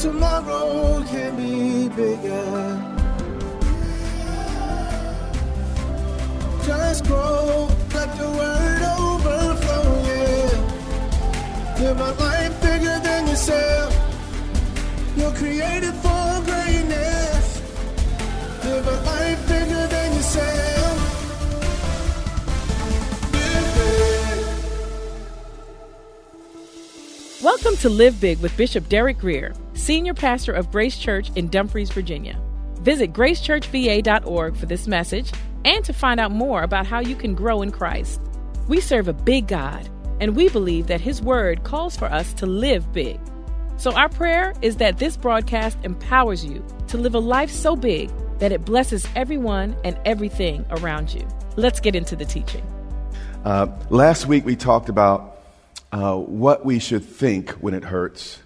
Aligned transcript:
tomorrow 0.00 1.04
can 1.10 1.36
be 1.36 1.88
bigger. 1.94 2.80
Just 6.64 7.04
grow, 7.04 7.68
let 7.92 8.16
the 8.16 8.30
word 8.40 8.82
overflow, 8.96 9.84
yeah. 10.08 10.56
Live 11.80 12.00
a 12.00 12.12
life 12.12 12.62
bigger 12.62 12.98
than 13.00 13.26
yourself. 13.26 13.94
You're 15.18 15.34
created 15.34 15.92
for 15.96 16.42
greatness. 16.48 17.60
Live 18.64 18.86
a 18.86 18.96
life 19.04 19.48
bigger 19.48 19.86
than 19.86 20.14
yourself. 20.14 20.60
Welcome 27.42 27.76
to 27.78 27.88
Live 27.90 28.18
Big 28.20 28.38
with 28.40 28.56
Bishop 28.56 28.88
Derek 28.88 29.18
Grier, 29.18 29.52
Senior 29.80 30.12
Pastor 30.12 30.52
of 30.52 30.70
Grace 30.70 30.98
Church 30.98 31.30
in 31.36 31.48
Dumfries, 31.48 31.90
Virginia. 31.90 32.38
Visit 32.82 33.14
gracechurchva.org 33.14 34.54
for 34.54 34.66
this 34.66 34.86
message 34.86 35.32
and 35.64 35.82
to 35.86 35.94
find 35.94 36.20
out 36.20 36.32
more 36.32 36.62
about 36.62 36.86
how 36.86 37.00
you 37.00 37.16
can 37.16 37.34
grow 37.34 37.62
in 37.62 37.72
Christ. 37.72 38.20
We 38.68 38.82
serve 38.82 39.08
a 39.08 39.14
big 39.14 39.48
God, 39.48 39.88
and 40.20 40.36
we 40.36 40.50
believe 40.50 40.86
that 40.88 41.00
His 41.00 41.22
Word 41.22 41.64
calls 41.64 41.96
for 41.96 42.04
us 42.04 42.34
to 42.34 42.46
live 42.46 42.92
big. 42.92 43.18
So, 43.78 43.92
our 43.94 44.10
prayer 44.10 44.52
is 44.60 44.76
that 44.76 44.98
this 44.98 45.16
broadcast 45.16 45.78
empowers 45.82 46.44
you 46.44 46.62
to 46.88 46.98
live 46.98 47.14
a 47.14 47.18
life 47.18 47.50
so 47.50 47.74
big 47.74 48.10
that 48.38 48.52
it 48.52 48.66
blesses 48.66 49.08
everyone 49.16 49.74
and 49.82 49.98
everything 50.04 50.66
around 50.72 51.14
you. 51.14 51.26
Let's 51.56 51.80
get 51.80 51.96
into 51.96 52.16
the 52.16 52.26
teaching. 52.26 52.66
Uh, 53.46 53.68
last 53.88 54.26
week 54.26 54.44
we 54.44 54.56
talked 54.56 54.90
about 54.90 55.40
uh, 55.90 56.16
what 56.16 56.66
we 56.66 56.80
should 56.80 57.04
think 57.04 57.52
when 57.52 57.72
it 57.72 57.82
hurts. 57.82 58.40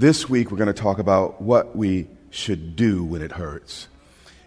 This 0.00 0.30
week 0.30 0.50
we're 0.50 0.56
going 0.56 0.72
to 0.74 0.82
talk 0.82 0.98
about 0.98 1.42
what 1.42 1.76
we 1.76 2.06
should 2.30 2.74
do 2.74 3.04
when 3.04 3.20
it 3.20 3.32
hurts. 3.32 3.86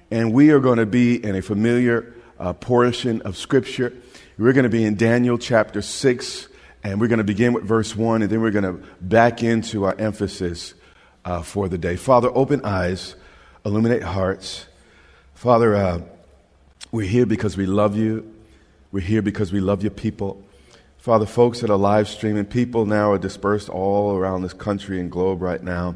And 0.09 0.33
we 0.33 0.49
are 0.49 0.59
going 0.59 0.79
to 0.79 0.87
be 0.87 1.23
in 1.23 1.35
a 1.35 1.43
familiar 1.43 2.11
uh, 2.39 2.53
portion 2.53 3.21
of 3.21 3.37
Scripture. 3.37 3.93
We're 4.39 4.53
going 4.53 4.63
to 4.63 4.71
be 4.71 4.83
in 4.83 4.95
Daniel 4.95 5.37
chapter 5.37 5.83
6, 5.83 6.47
and 6.83 6.99
we're 6.99 7.07
going 7.07 7.19
to 7.19 7.23
begin 7.23 7.53
with 7.53 7.65
verse 7.65 7.95
1, 7.95 8.23
and 8.23 8.31
then 8.31 8.41
we're 8.41 8.49
going 8.49 8.63
to 8.63 8.83
back 8.99 9.43
into 9.43 9.83
our 9.83 9.93
emphasis 9.99 10.73
uh, 11.23 11.43
for 11.43 11.69
the 11.69 11.77
day. 11.77 11.97
Father, 11.97 12.31
open 12.33 12.65
eyes, 12.65 13.15
illuminate 13.63 14.01
hearts. 14.01 14.65
Father, 15.35 15.75
uh, 15.75 16.01
we're 16.91 17.07
here 17.07 17.27
because 17.27 17.55
we 17.55 17.67
love 17.67 17.95
you. 17.95 18.33
We're 18.91 19.01
here 19.01 19.21
because 19.21 19.53
we 19.53 19.59
love 19.59 19.83
your 19.83 19.91
people. 19.91 20.43
Father, 21.03 21.25
folks 21.25 21.59
that 21.59 21.69
are 21.69 21.75
live 21.75 22.07
streaming, 22.07 22.45
people 22.45 22.85
now 22.85 23.11
are 23.11 23.17
dispersed 23.17 23.67
all 23.67 24.15
around 24.15 24.41
this 24.41 24.53
country 24.53 25.01
and 25.01 25.11
globe 25.11 25.41
right 25.41 25.61
now 25.61 25.95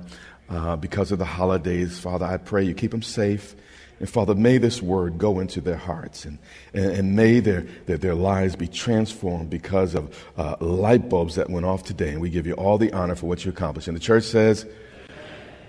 uh, 0.49 0.75
because 0.75 1.13
of 1.13 1.17
the 1.17 1.23
holidays. 1.23 1.97
Father, 1.97 2.25
I 2.25 2.35
pray 2.35 2.65
you 2.65 2.73
keep 2.73 2.91
them 2.91 3.01
safe. 3.01 3.55
And 4.01 4.09
Father, 4.09 4.35
may 4.35 4.57
this 4.57 4.81
word 4.81 5.17
go 5.17 5.39
into 5.39 5.61
their 5.61 5.77
hearts 5.77 6.25
and, 6.25 6.39
and, 6.73 6.91
and 6.91 7.15
may 7.15 7.39
their, 7.39 7.61
their, 7.85 7.97
their, 7.97 8.15
lives 8.15 8.57
be 8.57 8.67
transformed 8.67 9.49
because 9.49 9.95
of 9.95 10.13
uh, 10.35 10.57
light 10.59 11.07
bulbs 11.07 11.35
that 11.35 11.49
went 11.49 11.65
off 11.65 11.83
today. 11.83 12.09
And 12.09 12.19
we 12.19 12.29
give 12.29 12.45
you 12.45 12.55
all 12.55 12.77
the 12.77 12.91
honor 12.91 13.15
for 13.15 13.27
what 13.27 13.45
you 13.45 13.51
accomplished. 13.51 13.87
And 13.87 13.95
the 13.95 14.01
church 14.01 14.25
says, 14.25 14.65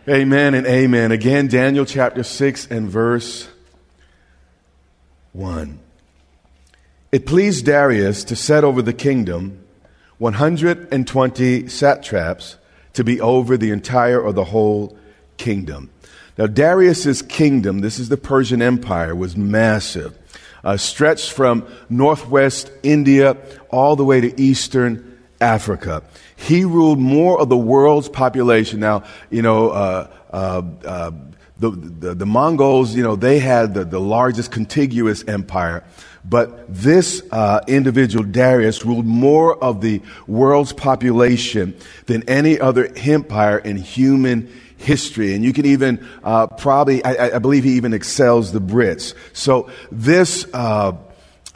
Amen 0.08 0.54
and 0.54 0.66
amen. 0.66 1.12
Again, 1.12 1.46
Daniel 1.46 1.84
chapter 1.84 2.24
6 2.24 2.72
and 2.72 2.90
verse 2.90 3.48
1. 5.30 5.78
It 7.10 7.24
pleased 7.24 7.64
Darius 7.64 8.22
to 8.24 8.36
set 8.36 8.64
over 8.64 8.82
the 8.82 8.92
kingdom 8.92 9.64
120 10.18 11.68
satraps 11.68 12.56
to 12.92 13.04
be 13.04 13.20
over 13.20 13.56
the 13.56 13.70
entire 13.70 14.20
or 14.20 14.32
the 14.32 14.44
whole 14.44 14.98
kingdom. 15.38 15.88
Now, 16.36 16.46
Darius's 16.46 17.22
kingdom, 17.22 17.80
this 17.80 17.98
is 17.98 18.10
the 18.10 18.18
Persian 18.18 18.60
Empire, 18.60 19.14
was 19.14 19.36
massive, 19.36 20.18
uh, 20.62 20.76
stretched 20.76 21.32
from 21.32 21.66
northwest 21.88 22.70
India 22.82 23.38
all 23.70 23.96
the 23.96 24.04
way 24.04 24.20
to 24.20 24.40
eastern 24.40 25.18
Africa. 25.40 26.02
He 26.36 26.64
ruled 26.64 26.98
more 26.98 27.40
of 27.40 27.48
the 27.48 27.56
world's 27.56 28.08
population. 28.08 28.80
Now, 28.80 29.04
you 29.30 29.40
know, 29.40 29.70
uh, 29.70 30.10
uh, 30.30 30.62
uh 30.84 31.10
the, 31.60 31.70
the, 31.70 32.14
the, 32.14 32.26
Mongols, 32.26 32.94
you 32.94 33.02
know, 33.02 33.16
they 33.16 33.40
had 33.40 33.74
the, 33.74 33.84
the 33.84 34.00
largest 34.00 34.52
contiguous 34.52 35.24
empire. 35.24 35.82
But 36.28 36.72
this 36.72 37.22
uh, 37.30 37.60
individual, 37.66 38.24
Darius, 38.24 38.84
ruled 38.84 39.06
more 39.06 39.56
of 39.62 39.80
the 39.80 40.02
world's 40.26 40.72
population 40.72 41.76
than 42.06 42.28
any 42.28 42.60
other 42.60 42.90
empire 42.96 43.58
in 43.58 43.76
human 43.76 44.52
history. 44.76 45.34
And 45.34 45.44
you 45.44 45.52
can 45.52 45.66
even 45.66 46.06
uh, 46.22 46.46
probably, 46.46 47.04
I, 47.04 47.36
I, 47.36 47.38
believe 47.38 47.64
he 47.64 47.72
even 47.72 47.92
excels 47.92 48.52
the 48.52 48.60
Brits. 48.60 49.14
So 49.32 49.70
this 49.90 50.46
uh, 50.52 50.92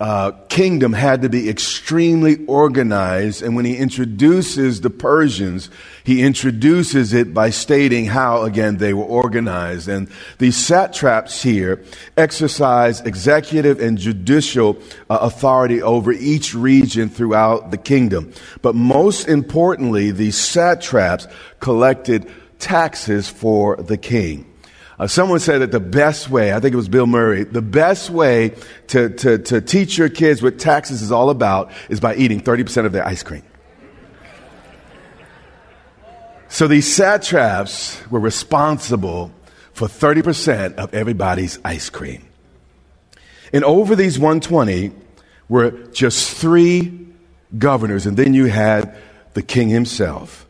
uh, 0.03 0.33
kingdom 0.49 0.93
had 0.93 1.23
to 1.23 1.29
be 1.29 1.49
extremely 1.49 2.45
organized. 2.47 3.41
And 3.41 3.55
when 3.55 3.65
he 3.65 3.77
introduces 3.77 4.81
the 4.81 4.91
Persians, 4.91 5.71
he 6.03 6.23
introduces 6.23 7.13
it 7.13 7.33
by 7.33 7.51
stating 7.51 8.07
how, 8.07 8.43
again, 8.43 8.79
they 8.79 8.95
were 8.95 9.05
organized. 9.05 9.87
And 9.87 10.11
these 10.39 10.57
satraps 10.57 11.41
here 11.41 11.85
exercise 12.17 13.01
executive 13.03 13.79
and 13.79 13.97
judicial 13.97 14.77
uh, 15.09 15.19
authority 15.21 15.81
over 15.81 16.11
each 16.11 16.53
region 16.53 17.09
throughout 17.09 17.71
the 17.71 17.79
kingdom. 17.79 18.33
But 18.61 18.75
most 18.75 19.29
importantly, 19.29 20.11
these 20.11 20.37
satraps 20.37 21.29
collected 21.61 22.29
taxes 22.59 23.29
for 23.29 23.77
the 23.77 23.99
king. 23.99 24.52
Uh, 25.03 25.07
someone 25.09 25.41
said 25.41 25.59
that 25.63 25.73
the 25.73 25.81
best 25.81 26.31
way, 26.31 26.53
I 26.53 26.61
think 26.61 26.73
it 26.73 26.77
was 26.77 26.89
Bill 26.89 27.09
Murray, 27.09 27.43
the 27.43 27.61
best 27.61 28.09
way 28.09 28.55
to, 28.87 29.09
to, 29.09 29.37
to 29.37 29.61
teach 29.61 29.99
your 29.99 30.09
kids 30.09 30.41
what 30.41 30.61
taxes 30.61 31.03
is 31.03 31.11
all 31.11 31.29
about 31.29 31.73
is 31.89 31.99
by 31.99 32.15
eating 32.15 32.41
30% 32.41 32.87
of 32.87 32.93
their 32.93 33.05
ice 33.05 33.25
cream. 33.25 33.43
So 36.47 36.69
these 36.69 36.95
satraps 36.95 38.01
were 38.13 38.21
responsible 38.21 39.33
for 39.73 39.89
30% 39.89 40.77
of 40.77 40.95
everybody's 40.95 41.59
ice 41.65 41.91
cream. 41.91 42.23
And 43.53 43.65
over 43.65 43.97
these 43.97 44.21
120 44.21 44.93
were 45.49 45.73
just 45.89 46.31
three 46.31 47.09
governors, 47.59 48.07
and 48.07 48.17
then 48.17 48.35
you 48.35 48.45
had 48.45 48.97
the 49.35 49.43
king 49.43 49.69
himself, 49.69 50.47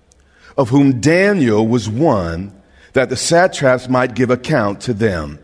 of 0.58 0.68
whom 0.68 1.00
Daniel 1.00 1.66
was 1.66 1.88
one 1.88 2.52
that 2.92 3.08
the 3.08 3.16
satraps 3.16 3.88
might 3.88 4.14
give 4.14 4.30
account 4.30 4.80
to 4.82 4.94
them. 4.94 5.38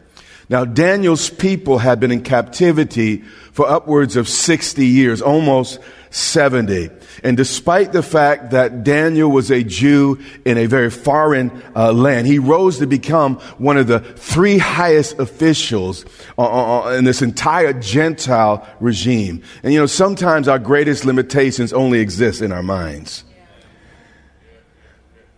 Now, 0.51 0.65
Daniel's 0.65 1.29
people 1.29 1.79
had 1.79 2.01
been 2.01 2.11
in 2.11 2.23
captivity 2.23 3.19
for 3.53 3.69
upwards 3.69 4.17
of 4.17 4.29
60 4.29 4.87
years, 4.87 5.21
almost 5.21 5.79
70. 6.11 6.89
And 7.23 7.37
despite 7.37 7.93
the 7.93 8.03
fact 8.03 8.53
that 8.53 8.83
Daniel 8.83 9.31
was 9.31 9.51
a 9.51 9.63
Jew 9.63 10.19
in 10.47 10.57
a 10.57 10.65
very 10.65 10.91
foreign 10.91 11.51
uh, 11.77 11.93
land, 11.93 12.27
he 12.27 12.39
rose 12.39 12.79
to 12.79 12.87
become 12.87 13.35
one 13.59 13.77
of 13.77 13.89
the 13.89 14.01
three 14.01 14.57
highest 14.57 15.19
officials 15.19 16.07
uh, 16.39 16.43
uh, 16.43 16.85
uh 16.85 16.91
in 16.93 17.05
this 17.05 17.21
entire 17.21 17.75
Gentile 17.75 18.67
regime. 18.81 19.43
And 19.63 19.75
you 19.75 19.81
know, 19.81 19.87
sometimes 19.87 20.49
our 20.49 20.59
greatest 20.59 21.05
limitations 21.05 21.75
only 21.75 22.01
exist 22.01 22.41
in 22.41 22.53
our 22.53 22.63
minds. 22.63 23.25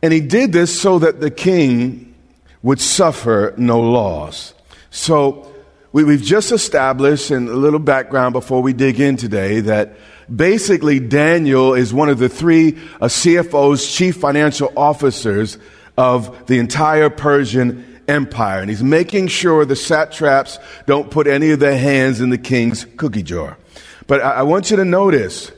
And 0.03 0.13
he 0.13 0.21
did 0.21 0.53
this 0.53 0.81
so 0.81 0.99
that 0.99 1.21
the 1.21 1.31
king 1.31 2.15
would 2.63 2.81
suffer 2.81 3.55
no 3.57 3.81
loss. 3.81 4.55
So 4.91 5.53
we, 5.93 6.11
have 6.13 6.23
just 6.23 6.53
established, 6.53 7.31
and 7.31 7.49
a 7.49 7.57
little 7.57 7.79
background 7.79 8.33
before 8.33 8.63
we 8.63 8.73
dig 8.73 9.01
in 9.01 9.17
today, 9.17 9.61
that 9.61 9.97
basically 10.35 11.01
Daniel 11.01 11.75
is 11.75 11.93
one 11.93 12.09
of 12.09 12.19
the 12.19 12.29
three 12.29 12.79
uh, 13.01 13.07
CFOs, 13.07 13.95
chief 13.95 14.17
financial 14.17 14.73
officers 14.77 15.59
of 15.97 16.47
the 16.47 16.59
entire 16.59 17.11
Persian 17.11 18.03
Empire. 18.09 18.61
And 18.61 18.71
he's 18.71 18.83
making 18.83 19.29
sure 19.29 19.65
the 19.65 19.77
satraps 19.77 20.59
don't 20.87 21.11
put 21.11 21.27
any 21.27 21.51
of 21.51 21.61
their 21.61 21.77
hands 21.77 22.21
in 22.21 22.31
the 22.31 22.39
king's 22.39 22.85
cookie 22.97 23.23
jar. 23.23 23.59
But 24.07 24.21
I, 24.21 24.31
I 24.31 24.43
want 24.43 24.71
you 24.71 24.77
to 24.77 24.85
notice 24.85 25.53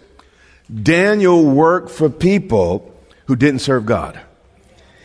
Daniel 0.83 1.45
worked 1.45 1.91
for 1.91 2.09
people 2.09 2.95
who 3.27 3.37
didn't 3.37 3.61
serve 3.61 3.87
God. 3.87 4.21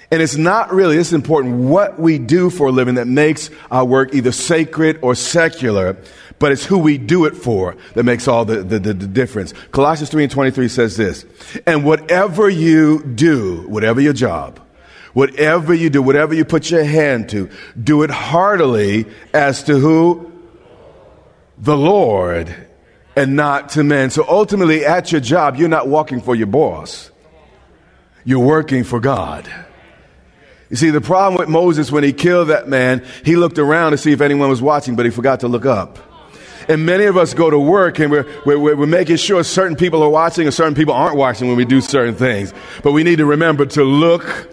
And 0.10 0.22
it's 0.22 0.38
not 0.38 0.74
really, 0.74 0.96
this 0.96 1.08
is 1.08 1.14
important, 1.14 1.56
what 1.56 2.00
we 2.00 2.18
do 2.18 2.50
for 2.50 2.68
a 2.68 2.72
living 2.72 2.96
that 2.96 3.08
makes 3.08 3.50
our 3.70 3.84
work 3.84 4.14
either 4.14 4.32
sacred 4.32 5.00
or 5.02 5.16
secular, 5.16 5.98
but 6.40 6.54
it's 6.54 6.66
who 6.66 6.78
we 6.78 6.98
do 6.98 7.26
it 7.26 7.36
for 7.36 7.76
that 7.94 8.04
makes 8.04 8.28
all 8.28 8.46
the, 8.46 8.64
the, 8.64 8.80
the, 8.80 8.94
the 8.94 9.08
difference. 9.08 9.54
Colossians 9.72 10.10
3 10.10 10.24
and 10.24 10.32
23 10.32 10.70
says 10.70 10.96
this, 10.96 11.26
and 11.66 11.84
whatever 11.84 12.50
you 12.50 13.04
do, 13.04 13.68
whatever 13.68 14.00
your 14.00 14.14
job, 14.14 14.62
whatever 15.14 15.74
you 15.74 15.90
do, 15.90 16.02
whatever 16.02 16.34
you 16.34 16.46
put 16.46 16.72
your 16.72 16.86
hand 16.86 17.28
to, 17.30 17.50
do 17.82 18.04
it 18.04 18.10
heartily 18.10 19.08
as 19.34 19.64
to 19.64 19.78
who? 19.78 20.32
The 21.58 21.76
Lord 21.76 22.56
and 23.18 23.36
not 23.36 23.70
to 23.70 23.84
men. 23.84 24.10
So 24.12 24.24
ultimately 24.28 24.86
at 24.86 25.12
your 25.12 25.20
job, 25.20 25.58
you're 25.58 25.68
not 25.68 25.88
walking 25.88 26.22
for 26.22 26.36
your 26.36 26.48
boss. 26.48 27.12
You're 28.24 28.40
working 28.40 28.84
for 28.84 29.00
God. 29.00 29.52
You 30.70 30.76
see, 30.76 30.90
the 30.90 31.02
problem 31.02 31.40
with 31.40 31.50
Moses 31.50 31.92
when 31.92 32.04
he 32.04 32.12
killed 32.12 32.50
that 32.50 32.68
man, 32.68 33.06
he 33.24 33.36
looked 33.36 33.58
around 33.58 33.92
to 33.92 33.98
see 33.98 34.12
if 34.12 34.22
anyone 34.22 34.50
was 34.50 34.62
watching, 34.62 34.96
but 34.96 35.06
he 35.06 35.12
forgot 35.12 35.42
to 35.42 35.48
look 35.48 35.66
up. 35.66 35.98
And 36.68 36.86
many 36.86 37.06
of 37.06 37.16
us 37.16 37.34
go 37.34 37.50
to 37.50 37.58
work 37.58 38.00
and 38.00 38.12
we're, 38.12 38.26
we're, 38.46 38.76
we're 38.76 38.86
making 38.86 39.16
sure 39.16 39.42
certain 39.44 39.78
people 39.78 40.04
are 40.04 40.10
watching 40.10 40.46
and 40.46 40.54
certain 40.54 40.76
people 40.76 40.94
aren't 40.94 41.16
watching 41.16 41.48
when 41.48 41.56
we 41.56 41.64
do 41.64 41.80
certain 41.80 42.16
things. 42.16 42.54
But 42.84 42.92
we 42.92 43.04
need 43.04 43.18
to 43.18 43.26
remember 43.26 43.66
to 43.68 43.84
look 43.84 44.50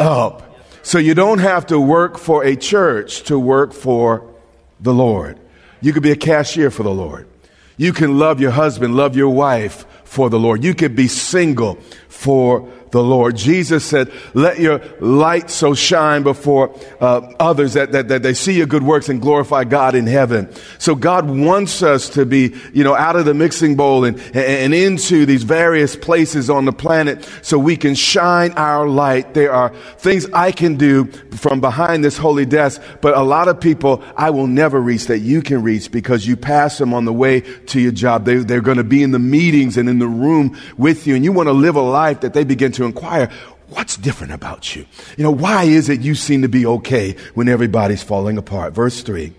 up. 0.00 0.56
So 0.82 0.98
you 0.98 1.14
don't 1.14 1.38
have 1.38 1.66
to 1.66 1.78
work 1.78 2.18
for 2.18 2.44
a 2.44 2.56
church 2.56 3.22
to 3.24 3.38
work 3.38 3.72
for 3.72 4.34
the 4.80 4.92
Lord. 4.92 5.38
You 5.80 5.92
could 5.92 6.02
be 6.02 6.10
a 6.10 6.16
cashier 6.16 6.70
for 6.70 6.82
the 6.82 6.90
Lord. 6.90 7.28
You 7.76 7.92
can 7.92 8.18
love 8.18 8.40
your 8.40 8.50
husband, 8.50 8.96
love 8.96 9.16
your 9.16 9.28
wife 9.28 9.86
for 10.02 10.28
the 10.30 10.38
Lord. 10.38 10.64
You 10.64 10.74
could 10.74 10.96
be 10.96 11.06
single 11.06 11.76
for 12.08 12.68
the 12.90 13.02
Lord. 13.02 13.36
Jesus 13.36 13.84
said, 13.84 14.10
let 14.34 14.58
your 14.58 14.80
light 15.00 15.50
so 15.50 15.74
shine 15.74 16.22
before 16.22 16.74
uh, 17.00 17.32
others 17.38 17.74
that, 17.74 17.92
that, 17.92 18.08
that 18.08 18.22
they 18.22 18.34
see 18.34 18.54
your 18.54 18.66
good 18.66 18.82
works 18.82 19.08
and 19.08 19.20
glorify 19.20 19.64
God 19.64 19.94
in 19.94 20.06
heaven. 20.06 20.52
So 20.78 20.94
God 20.94 21.28
wants 21.28 21.82
us 21.82 22.08
to 22.10 22.24
be, 22.24 22.54
you 22.72 22.84
know, 22.84 22.94
out 22.94 23.16
of 23.16 23.24
the 23.24 23.34
mixing 23.34 23.76
bowl 23.76 24.04
and, 24.04 24.18
and 24.34 24.74
into 24.74 25.26
these 25.26 25.42
various 25.42 25.96
places 25.96 26.50
on 26.50 26.64
the 26.64 26.72
planet 26.72 27.28
so 27.42 27.58
we 27.58 27.76
can 27.76 27.94
shine 27.94 28.52
our 28.52 28.88
light. 28.88 29.34
There 29.34 29.52
are 29.52 29.70
things 29.98 30.26
I 30.32 30.52
can 30.52 30.76
do 30.76 31.06
from 31.36 31.60
behind 31.60 32.04
this 32.04 32.16
holy 32.16 32.46
desk, 32.46 32.80
but 33.00 33.16
a 33.16 33.22
lot 33.22 33.48
of 33.48 33.60
people 33.60 34.02
I 34.16 34.30
will 34.30 34.46
never 34.46 34.80
reach 34.80 35.06
that 35.06 35.18
you 35.18 35.42
can 35.42 35.62
reach 35.62 35.90
because 35.90 36.26
you 36.26 36.36
pass 36.36 36.78
them 36.78 36.94
on 36.94 37.04
the 37.04 37.12
way 37.12 37.40
to 37.40 37.80
your 37.80 37.92
job. 37.92 38.24
They, 38.24 38.36
they're 38.36 38.60
going 38.60 38.78
to 38.78 38.84
be 38.84 39.02
in 39.02 39.10
the 39.10 39.18
meetings 39.18 39.76
and 39.76 39.88
in 39.88 39.98
the 39.98 40.08
room 40.08 40.56
with 40.76 41.06
you 41.06 41.14
and 41.14 41.24
you 41.24 41.32
want 41.32 41.48
to 41.48 41.52
live 41.52 41.76
a 41.76 41.80
life 41.80 42.20
that 42.20 42.34
they 42.34 42.44
begin 42.44 42.72
to 42.72 42.77
inquire, 42.84 43.30
what's 43.68 43.96
different 43.96 44.32
about 44.32 44.74
you? 44.74 44.86
You 45.16 45.24
know, 45.24 45.30
why 45.30 45.64
is 45.64 45.88
it 45.88 46.00
you 46.00 46.14
seem 46.14 46.42
to 46.42 46.48
be 46.48 46.66
okay 46.66 47.16
when 47.34 47.48
everybody's 47.48 48.02
falling 48.02 48.38
apart? 48.38 48.74
Verse 48.74 49.02
3. 49.02 49.32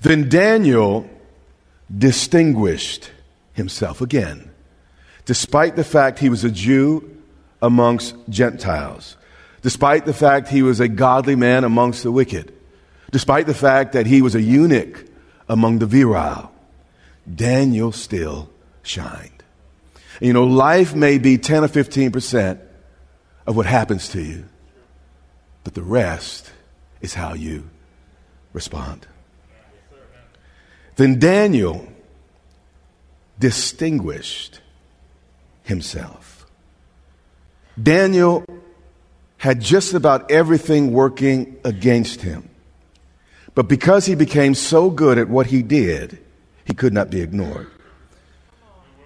Then 0.00 0.28
Daniel 0.28 1.08
distinguished 1.96 3.10
himself 3.52 4.00
again, 4.00 4.50
despite 5.24 5.76
the 5.76 5.84
fact 5.84 6.18
he 6.18 6.28
was 6.28 6.44
a 6.44 6.50
Jew 6.50 7.16
amongst 7.62 8.14
Gentiles, 8.28 9.16
despite 9.62 10.04
the 10.04 10.14
fact 10.14 10.48
he 10.48 10.62
was 10.62 10.80
a 10.80 10.88
godly 10.88 11.36
man 11.36 11.64
amongst 11.64 12.02
the 12.02 12.12
wicked, 12.12 12.52
despite 13.10 13.46
the 13.46 13.54
fact 13.54 13.92
that 13.92 14.06
he 14.06 14.20
was 14.20 14.34
a 14.34 14.42
eunuch 14.42 15.06
among 15.48 15.78
the 15.78 15.86
virile. 15.86 16.52
Daniel 17.32 17.92
still 17.92 18.50
shined. 18.82 19.35
You 20.20 20.32
know, 20.32 20.44
life 20.44 20.94
may 20.94 21.18
be 21.18 21.38
10 21.38 21.64
or 21.64 21.68
15% 21.68 22.58
of 23.46 23.56
what 23.56 23.66
happens 23.66 24.08
to 24.10 24.22
you, 24.22 24.44
but 25.64 25.74
the 25.74 25.82
rest 25.82 26.50
is 27.00 27.14
how 27.14 27.34
you 27.34 27.68
respond. 28.52 29.06
Then 30.96 31.18
Daniel 31.18 31.86
distinguished 33.38 34.60
himself. 35.62 36.46
Daniel 37.80 38.44
had 39.36 39.60
just 39.60 39.92
about 39.92 40.30
everything 40.30 40.92
working 40.92 41.58
against 41.64 42.22
him. 42.22 42.48
But 43.54 43.68
because 43.68 44.06
he 44.06 44.14
became 44.14 44.54
so 44.54 44.90
good 44.90 45.18
at 45.18 45.28
what 45.28 45.46
he 45.46 45.62
did, 45.62 46.18
he 46.64 46.74
could 46.74 46.92
not 46.92 47.10
be 47.10 47.20
ignored. 47.20 47.68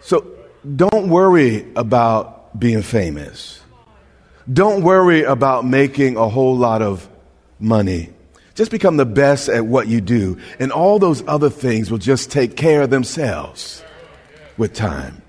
So 0.00 0.39
don't 0.76 1.08
worry 1.08 1.66
about 1.74 2.58
being 2.58 2.82
famous. 2.82 3.60
Don't 4.52 4.82
worry 4.82 5.22
about 5.22 5.64
making 5.64 6.16
a 6.16 6.28
whole 6.28 6.56
lot 6.56 6.82
of 6.82 7.08
money. 7.58 8.10
Just 8.54 8.70
become 8.70 8.96
the 8.96 9.06
best 9.06 9.48
at 9.48 9.64
what 9.64 9.86
you 9.86 10.00
do, 10.00 10.38
and 10.58 10.72
all 10.72 10.98
those 10.98 11.22
other 11.26 11.50
things 11.50 11.90
will 11.90 11.98
just 11.98 12.30
take 12.30 12.56
care 12.56 12.82
of 12.82 12.90
themselves 12.90 13.82
with 14.58 14.74
time. 14.74 15.22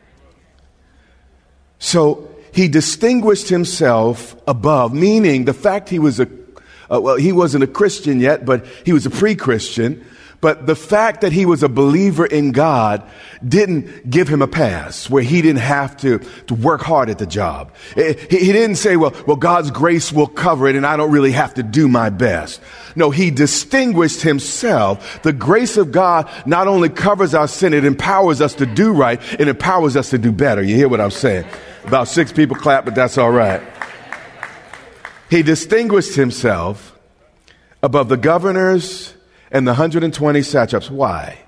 So 1.79 2.29
he 2.53 2.67
distinguished 2.67 3.47
himself 3.47 4.35
above, 4.47 4.93
meaning 4.93 5.45
the 5.45 5.53
fact 5.53 5.89
he 5.89 5.99
was 5.99 6.19
a, 6.19 6.27
uh, 6.91 6.99
well, 6.99 7.15
he 7.15 7.31
wasn't 7.31 7.63
a 7.63 7.67
Christian 7.67 8.19
yet, 8.19 8.45
but 8.45 8.65
he 8.85 8.91
was 8.91 9.05
a 9.05 9.09
pre 9.09 9.35
Christian. 9.35 10.05
But 10.41 10.65
the 10.65 10.75
fact 10.75 11.21
that 11.21 11.31
he 11.31 11.45
was 11.45 11.61
a 11.61 11.69
believer 11.69 12.25
in 12.25 12.51
God 12.51 13.03
didn't 13.47 14.09
give 14.09 14.27
him 14.27 14.41
a 14.41 14.47
pass 14.47 15.07
where 15.07 15.21
he 15.21 15.39
didn't 15.39 15.61
have 15.61 15.95
to, 15.97 16.17
to 16.47 16.55
work 16.55 16.81
hard 16.81 17.09
at 17.09 17.19
the 17.19 17.27
job. 17.27 17.71
Eh, 17.95 18.13
he, 18.27 18.39
he 18.39 18.51
didn't 18.51 18.77
say, 18.77 18.97
well, 18.97 19.13
well, 19.27 19.37
God's 19.37 19.69
grace 19.69 20.11
will 20.11 20.27
cover 20.27 20.67
it 20.67 20.75
and 20.75 20.85
I 20.85 20.97
don't 20.97 21.11
really 21.11 21.31
have 21.31 21.53
to 21.55 21.63
do 21.63 21.87
my 21.87 22.09
best. 22.09 22.59
No, 22.95 23.11
he 23.11 23.29
distinguished 23.29 24.23
himself. 24.23 25.21
The 25.21 25.31
grace 25.31 25.77
of 25.77 25.91
God 25.91 26.29
not 26.47 26.67
only 26.67 26.89
covers 26.89 27.35
our 27.35 27.47
sin, 27.47 27.73
it 27.75 27.85
empowers 27.85 28.41
us 28.41 28.55
to 28.55 28.65
do 28.65 28.93
right. 28.93 29.21
It 29.39 29.47
empowers 29.47 29.95
us 29.95 30.09
to 30.09 30.17
do 30.17 30.31
better. 30.31 30.63
You 30.63 30.75
hear 30.75 30.89
what 30.89 30.99
I'm 30.99 31.11
saying? 31.11 31.45
About 31.85 32.07
six 32.07 32.31
people 32.31 32.55
clap, 32.55 32.85
but 32.85 32.95
that's 32.95 33.19
all 33.19 33.31
right. 33.31 33.61
He 35.29 35.43
distinguished 35.43 36.15
himself 36.15 36.97
above 37.83 38.09
the 38.09 38.17
governors 38.17 39.13
and 39.51 39.67
the 39.67 39.71
120 39.71 40.41
satraps. 40.41 40.89
Why? 40.89 41.39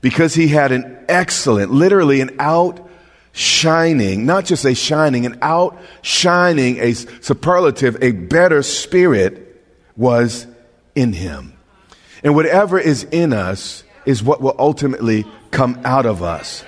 Because 0.00 0.34
he 0.34 0.48
had 0.48 0.72
an 0.72 1.04
excellent, 1.08 1.72
literally 1.72 2.20
an 2.20 2.36
outshining, 2.38 4.26
not 4.26 4.44
just 4.44 4.64
a 4.64 4.74
shining, 4.74 5.26
an 5.26 5.38
outshining, 5.42 6.78
a 6.78 6.92
superlative, 6.94 8.02
a 8.02 8.12
better 8.12 8.62
spirit 8.62 9.62
was 9.96 10.46
in 10.94 11.12
him. 11.12 11.52
And 12.22 12.34
whatever 12.34 12.78
is 12.78 13.04
in 13.04 13.32
us 13.32 13.84
is 14.04 14.22
what 14.22 14.40
will 14.40 14.56
ultimately 14.58 15.24
come 15.50 15.80
out 15.84 16.06
of 16.06 16.22
us. 16.22 16.64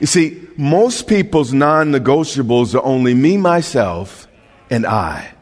You 0.00 0.06
see, 0.06 0.40
most 0.56 1.06
people's 1.06 1.52
non 1.52 1.92
negotiables 1.92 2.74
are 2.74 2.82
only 2.82 3.14
me, 3.14 3.36
myself, 3.36 4.26
and 4.70 4.86
I. 4.86 5.32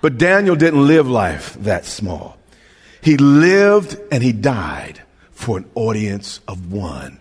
But 0.00 0.18
Daniel 0.18 0.56
didn't 0.56 0.86
live 0.86 1.08
life 1.08 1.54
that 1.60 1.84
small. 1.84 2.36
He 3.02 3.16
lived 3.16 3.98
and 4.10 4.22
he 4.22 4.32
died 4.32 5.02
for 5.32 5.58
an 5.58 5.68
audience 5.74 6.40
of 6.46 6.72
one. 6.72 7.18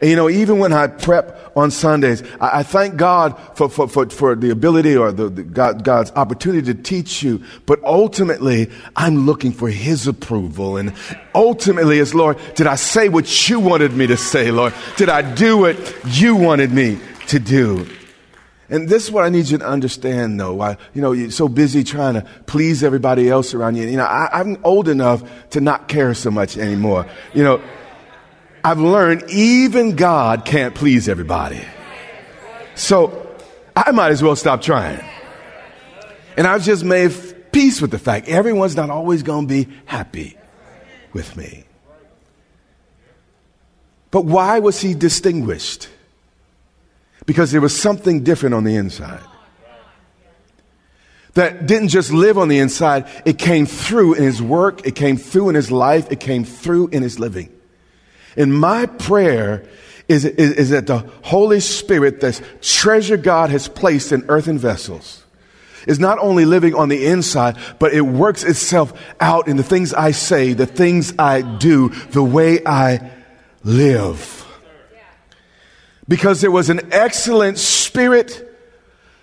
And 0.00 0.10
you 0.10 0.16
know, 0.16 0.28
even 0.28 0.58
when 0.58 0.72
I 0.72 0.88
prep 0.88 1.52
on 1.56 1.70
Sundays, 1.70 2.22
I, 2.40 2.58
I 2.58 2.62
thank 2.64 2.96
God 2.96 3.38
for, 3.54 3.68
for, 3.68 3.88
for, 3.88 4.10
for, 4.10 4.34
the 4.34 4.50
ability 4.50 4.96
or 4.96 5.12
the, 5.12 5.28
the 5.28 5.42
God, 5.44 5.84
God's 5.84 6.10
opportunity 6.12 6.74
to 6.74 6.82
teach 6.82 7.22
you. 7.22 7.42
But 7.66 7.82
ultimately, 7.84 8.68
I'm 8.96 9.26
looking 9.26 9.52
for 9.52 9.68
His 9.70 10.08
approval. 10.08 10.76
And 10.76 10.92
ultimately, 11.34 12.00
it's 12.00 12.14
Lord, 12.14 12.38
did 12.56 12.66
I 12.66 12.74
say 12.74 13.08
what 13.08 13.48
you 13.48 13.60
wanted 13.60 13.92
me 13.92 14.08
to 14.08 14.16
say, 14.16 14.50
Lord? 14.50 14.74
Did 14.96 15.08
I 15.08 15.22
do 15.34 15.58
what 15.58 15.78
you 16.04 16.34
wanted 16.34 16.72
me 16.72 16.98
to 17.28 17.38
do? 17.38 17.86
And 18.72 18.88
this 18.88 19.04
is 19.04 19.10
what 19.10 19.22
I 19.22 19.28
need 19.28 19.50
you 19.50 19.58
to 19.58 19.66
understand, 19.66 20.40
though. 20.40 20.54
Why, 20.54 20.78
you 20.94 21.02
know, 21.02 21.12
you're 21.12 21.30
so 21.30 21.46
busy 21.46 21.84
trying 21.84 22.14
to 22.14 22.22
please 22.46 22.82
everybody 22.82 23.28
else 23.28 23.52
around 23.52 23.76
you. 23.76 23.86
You 23.86 23.98
know, 23.98 24.04
I, 24.06 24.30
I'm 24.32 24.56
old 24.64 24.88
enough 24.88 25.22
to 25.50 25.60
not 25.60 25.88
care 25.88 26.14
so 26.14 26.30
much 26.30 26.56
anymore. 26.56 27.06
You 27.34 27.44
know, 27.44 27.62
I've 28.64 28.80
learned 28.80 29.28
even 29.28 29.94
God 29.94 30.46
can't 30.46 30.74
please 30.74 31.06
everybody. 31.06 31.60
So 32.74 33.36
I 33.76 33.90
might 33.90 34.10
as 34.10 34.22
well 34.22 34.36
stop 34.36 34.62
trying. 34.62 35.04
And 36.38 36.46
I've 36.46 36.62
just 36.62 36.82
made 36.82 37.12
peace 37.52 37.82
with 37.82 37.90
the 37.90 37.98
fact 37.98 38.26
everyone's 38.26 38.74
not 38.74 38.88
always 38.88 39.22
going 39.22 39.48
to 39.48 39.54
be 39.54 39.70
happy 39.84 40.38
with 41.12 41.36
me. 41.36 41.64
But 44.10 44.24
why 44.24 44.60
was 44.60 44.80
he 44.80 44.94
distinguished? 44.94 45.90
Because 47.26 47.52
there 47.52 47.60
was 47.60 47.78
something 47.78 48.22
different 48.24 48.54
on 48.54 48.64
the 48.64 48.76
inside. 48.76 49.22
That 51.34 51.66
didn't 51.66 51.88
just 51.88 52.12
live 52.12 52.36
on 52.36 52.48
the 52.48 52.58
inside, 52.58 53.06
it 53.24 53.38
came 53.38 53.64
through 53.64 54.14
in 54.14 54.22
his 54.22 54.42
work, 54.42 54.86
it 54.86 54.94
came 54.94 55.16
through 55.16 55.48
in 55.48 55.54
his 55.54 55.70
life, 55.70 56.12
it 56.12 56.20
came 56.20 56.44
through 56.44 56.88
in 56.88 57.02
his 57.02 57.18
living. 57.18 57.48
And 58.36 58.58
my 58.58 58.86
prayer 58.86 59.66
is, 60.08 60.24
is, 60.24 60.52
is 60.52 60.70
that 60.70 60.86
the 60.86 60.98
Holy 61.22 61.60
Spirit, 61.60 62.20
this 62.20 62.42
treasure 62.60 63.16
God 63.16 63.50
has 63.50 63.66
placed 63.68 64.12
in 64.12 64.24
earthen 64.28 64.58
vessels, 64.58 65.24
is 65.86 65.98
not 65.98 66.18
only 66.18 66.44
living 66.44 66.74
on 66.74 66.88
the 66.88 67.06
inside, 67.06 67.56
but 67.78 67.92
it 67.92 68.02
works 68.02 68.44
itself 68.44 68.92
out 69.18 69.48
in 69.48 69.56
the 69.56 69.62
things 69.62 69.94
I 69.94 70.12
say, 70.12 70.52
the 70.52 70.66
things 70.66 71.14
I 71.18 71.40
do, 71.42 71.88
the 72.10 72.22
way 72.22 72.64
I 72.64 73.10
live. 73.64 74.46
Because 76.08 76.40
there 76.40 76.50
was 76.50 76.68
an 76.68 76.92
excellent 76.92 77.58
spirit, 77.58 78.48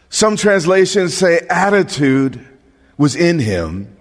some 0.10 0.36
translations 0.36 1.14
say 1.14 1.40
attitude 1.50 2.46
was 2.98 3.16
in 3.16 3.40
him. 3.40 3.96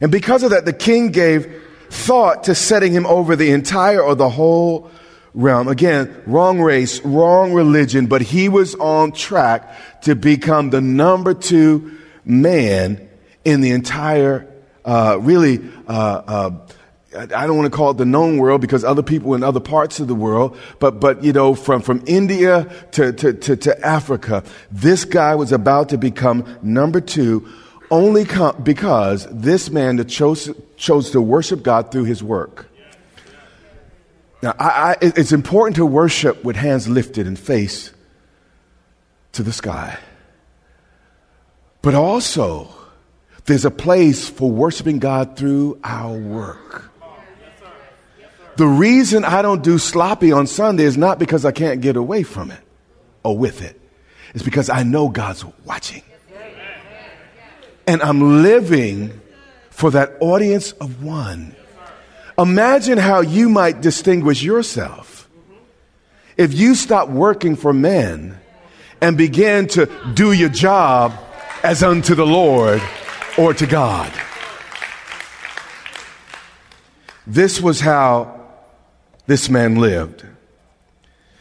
And 0.00 0.12
because 0.12 0.42
of 0.42 0.50
that, 0.50 0.64
the 0.64 0.72
king 0.72 1.10
gave 1.10 1.62
thought 1.90 2.44
to 2.44 2.54
setting 2.54 2.92
him 2.92 3.06
over 3.06 3.36
the 3.36 3.50
entire 3.52 4.02
or 4.02 4.14
the 4.14 4.28
whole 4.28 4.90
realm. 5.32 5.68
Again, 5.68 6.14
wrong 6.26 6.60
race, 6.60 7.00
wrong 7.04 7.52
religion, 7.52 8.06
but 8.06 8.22
he 8.22 8.48
was 8.48 8.74
on 8.74 9.12
track 9.12 10.02
to 10.02 10.14
become 10.14 10.70
the 10.70 10.80
number 10.80 11.34
two 11.34 11.98
man 12.24 13.08
in 13.44 13.60
the 13.60 13.70
entire, 13.70 14.48
uh, 14.84 15.18
really, 15.20 15.60
uh, 15.86 16.22
uh, 16.26 16.50
I 17.16 17.46
don't 17.46 17.56
want 17.56 17.70
to 17.70 17.76
call 17.76 17.90
it 17.90 17.96
the 17.96 18.04
known 18.04 18.38
world 18.38 18.60
because 18.60 18.84
other 18.84 19.02
people 19.02 19.34
in 19.34 19.42
other 19.42 19.60
parts 19.60 20.00
of 20.00 20.08
the 20.08 20.14
world, 20.14 20.58
but, 20.80 21.00
but, 21.00 21.22
you 21.22 21.32
know, 21.32 21.54
from, 21.54 21.80
from 21.82 22.02
India 22.06 22.68
to, 22.92 23.12
to, 23.12 23.32
to, 23.32 23.56
to 23.56 23.86
Africa, 23.86 24.42
this 24.70 25.04
guy 25.04 25.34
was 25.34 25.52
about 25.52 25.90
to 25.90 25.98
become 25.98 26.44
number 26.62 27.00
two 27.00 27.48
only 27.90 28.24
com- 28.24 28.60
because 28.62 29.26
this 29.30 29.70
man 29.70 30.04
chose, 30.08 30.50
chose 30.76 31.10
to 31.12 31.20
worship 31.20 31.62
God 31.62 31.92
through 31.92 32.04
his 32.04 32.22
work. 32.22 32.66
Now, 34.42 34.54
I, 34.58 34.68
I, 34.68 34.96
it's 35.00 35.32
important 35.32 35.76
to 35.76 35.86
worship 35.86 36.44
with 36.44 36.56
hands 36.56 36.88
lifted 36.88 37.26
and 37.26 37.38
face 37.38 37.92
to 39.32 39.42
the 39.42 39.52
sky. 39.52 39.98
But 41.82 41.94
also, 41.94 42.68
there's 43.44 43.64
a 43.64 43.70
place 43.70 44.28
for 44.28 44.50
worshiping 44.50 44.98
God 44.98 45.36
through 45.36 45.78
our 45.84 46.16
work. 46.16 46.90
The 48.56 48.66
reason 48.66 49.24
I 49.24 49.42
don't 49.42 49.62
do 49.62 49.78
sloppy 49.78 50.32
on 50.32 50.46
Sunday 50.46 50.84
is 50.84 50.96
not 50.96 51.18
because 51.18 51.44
I 51.44 51.52
can't 51.52 51.80
get 51.80 51.96
away 51.96 52.22
from 52.22 52.50
it 52.50 52.60
or 53.22 53.36
with 53.36 53.62
it. 53.62 53.80
It's 54.34 54.44
because 54.44 54.68
I 54.68 54.82
know 54.82 55.08
God's 55.08 55.44
watching. 55.64 56.02
And 57.86 58.02
I'm 58.02 58.42
living 58.42 59.20
for 59.70 59.90
that 59.90 60.16
audience 60.20 60.72
of 60.72 61.02
one. 61.02 61.54
Imagine 62.38 62.98
how 62.98 63.20
you 63.20 63.48
might 63.48 63.80
distinguish 63.80 64.42
yourself 64.42 65.28
if 66.36 66.52
you 66.54 66.74
stop 66.74 67.08
working 67.08 67.54
for 67.56 67.72
men 67.72 68.38
and 69.00 69.16
begin 69.16 69.68
to 69.68 69.86
do 70.14 70.32
your 70.32 70.48
job 70.48 71.12
as 71.62 71.82
unto 71.82 72.14
the 72.14 72.26
Lord 72.26 72.82
or 73.36 73.54
to 73.54 73.66
God. 73.66 74.12
This 77.26 77.60
was 77.60 77.80
how 77.80 78.33
this 79.26 79.48
man 79.48 79.76
lived. 79.76 80.24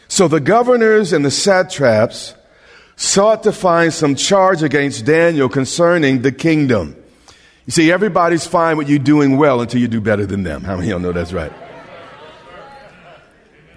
So 0.08 0.28
the 0.28 0.40
governors 0.40 1.12
and 1.12 1.26
the 1.26 1.32
satraps 1.32 2.36
sought 2.96 3.44
to 3.44 3.52
find 3.52 3.94
some 3.94 4.16
charge 4.16 4.62
against 4.62 5.06
Daniel 5.06 5.50
concerning 5.50 6.22
the 6.22 6.32
kingdom. 6.32 6.96
You 7.66 7.72
see, 7.72 7.92
everybody's 7.92 8.46
fine 8.46 8.78
with 8.78 8.90
you 8.90 9.00
doing 9.00 9.38
well 9.38 9.62
until 9.62 9.82
you 9.82 9.88
do 9.88 10.02
better 10.02 10.26
than 10.26 10.44
them. 10.44 10.64
How 10.64 10.76
many 10.76 10.88
of 10.88 10.92
y'all 10.92 11.00
know 11.00 11.12
that's 11.14 11.34
right? 11.34 11.52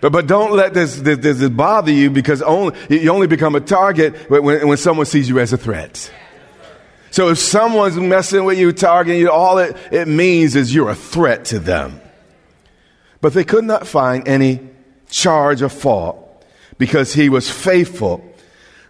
But, 0.01 0.13
but 0.13 0.27
don't 0.27 0.53
let 0.53 0.75
this, 0.75 0.97
this, 0.97 1.19
this 1.19 1.49
bother 1.49 1.91
you 1.91 2.11
because 2.11 2.43
only, 2.43 2.77
you 2.91 3.11
only 3.11 3.27
become 3.27 3.55
a 3.55 3.61
target 3.61 4.31
when, 4.31 4.69
when 4.69 4.77
someone 4.77 5.07
sees 5.07 5.29
you 5.29 5.39
as 5.39 5.53
a 5.53 5.57
threat. 5.57 6.13
So 7.11 7.31
if 7.31 7.39
someone's 7.39 7.97
messing 7.97 8.45
with 8.45 8.59
you, 8.59 8.73
targeting 8.73 9.21
you, 9.21 9.31
all 9.31 9.59
it, 9.59 9.77
it 9.91 10.07
means 10.07 10.55
is 10.55 10.75
you're 10.75 10.91
a 10.91 10.95
threat 10.95 11.47
to 11.47 11.59
them. 11.59 12.01
But 13.27 13.33
they 13.33 13.43
could 13.43 13.65
not 13.65 13.89
find 13.89 14.29
any 14.29 14.61
charge 15.11 15.61
of 15.61 15.73
fault 15.73 16.45
because 16.79 17.13
he 17.13 17.29
was 17.29 17.51
faithful 17.51 18.23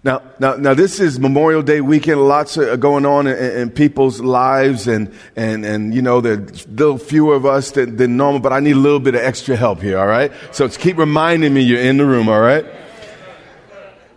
now, 0.04 0.20
now, 0.38 0.56
now, 0.56 0.74
this 0.74 1.00
is 1.00 1.18
Memorial 1.18 1.62
Day 1.62 1.80
weekend. 1.80 2.20
Lots 2.20 2.58
are 2.58 2.76
going 2.76 3.06
on 3.06 3.26
in, 3.26 3.36
in, 3.36 3.70
people's 3.70 4.20
lives, 4.20 4.86
and, 4.86 5.10
and, 5.36 5.64
and 5.64 5.94
you 5.94 6.02
know, 6.02 6.20
there's 6.20 6.66
a 6.66 6.68
little 6.68 6.98
fewer 6.98 7.34
of 7.34 7.46
us 7.46 7.70
than, 7.70 7.96
than 7.96 8.18
normal, 8.18 8.40
but 8.40 8.52
I 8.52 8.60
need 8.60 8.76
a 8.76 8.78
little 8.78 9.00
bit 9.00 9.14
of 9.14 9.22
extra 9.22 9.56
help 9.56 9.80
here, 9.80 9.98
all 9.98 10.06
right? 10.06 10.30
So 10.52 10.68
keep 10.68 10.98
reminding 10.98 11.54
me 11.54 11.62
you're 11.62 11.80
in 11.80 11.96
the 11.96 12.04
room, 12.04 12.28
all 12.28 12.38
right? 12.38 12.66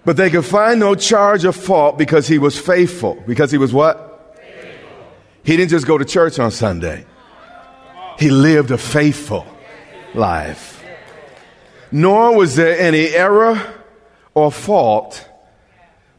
But 0.03 0.17
they 0.17 0.29
could 0.29 0.45
find 0.45 0.81
no 0.81 0.95
charge 0.95 1.45
of 1.45 1.55
fault 1.55 1.97
because 1.97 2.27
he 2.27 2.39
was 2.39 2.59
faithful. 2.59 3.15
Because 3.25 3.51
he 3.51 3.57
was 3.57 3.73
what? 3.73 4.35
Faithful. 4.35 4.89
He 5.45 5.55
didn't 5.55 5.71
just 5.71 5.87
go 5.87 5.97
to 5.97 6.03
church 6.03 6.39
on 6.39 6.51
Sunday, 6.51 7.05
he 8.19 8.29
lived 8.29 8.69
a 8.69 8.77
faithful 8.77 9.47
life. 10.13 10.83
Nor 11.91 12.35
was 12.35 12.55
there 12.55 12.77
any 12.79 13.07
error 13.07 13.61
or 14.33 14.51
fault 14.51 15.27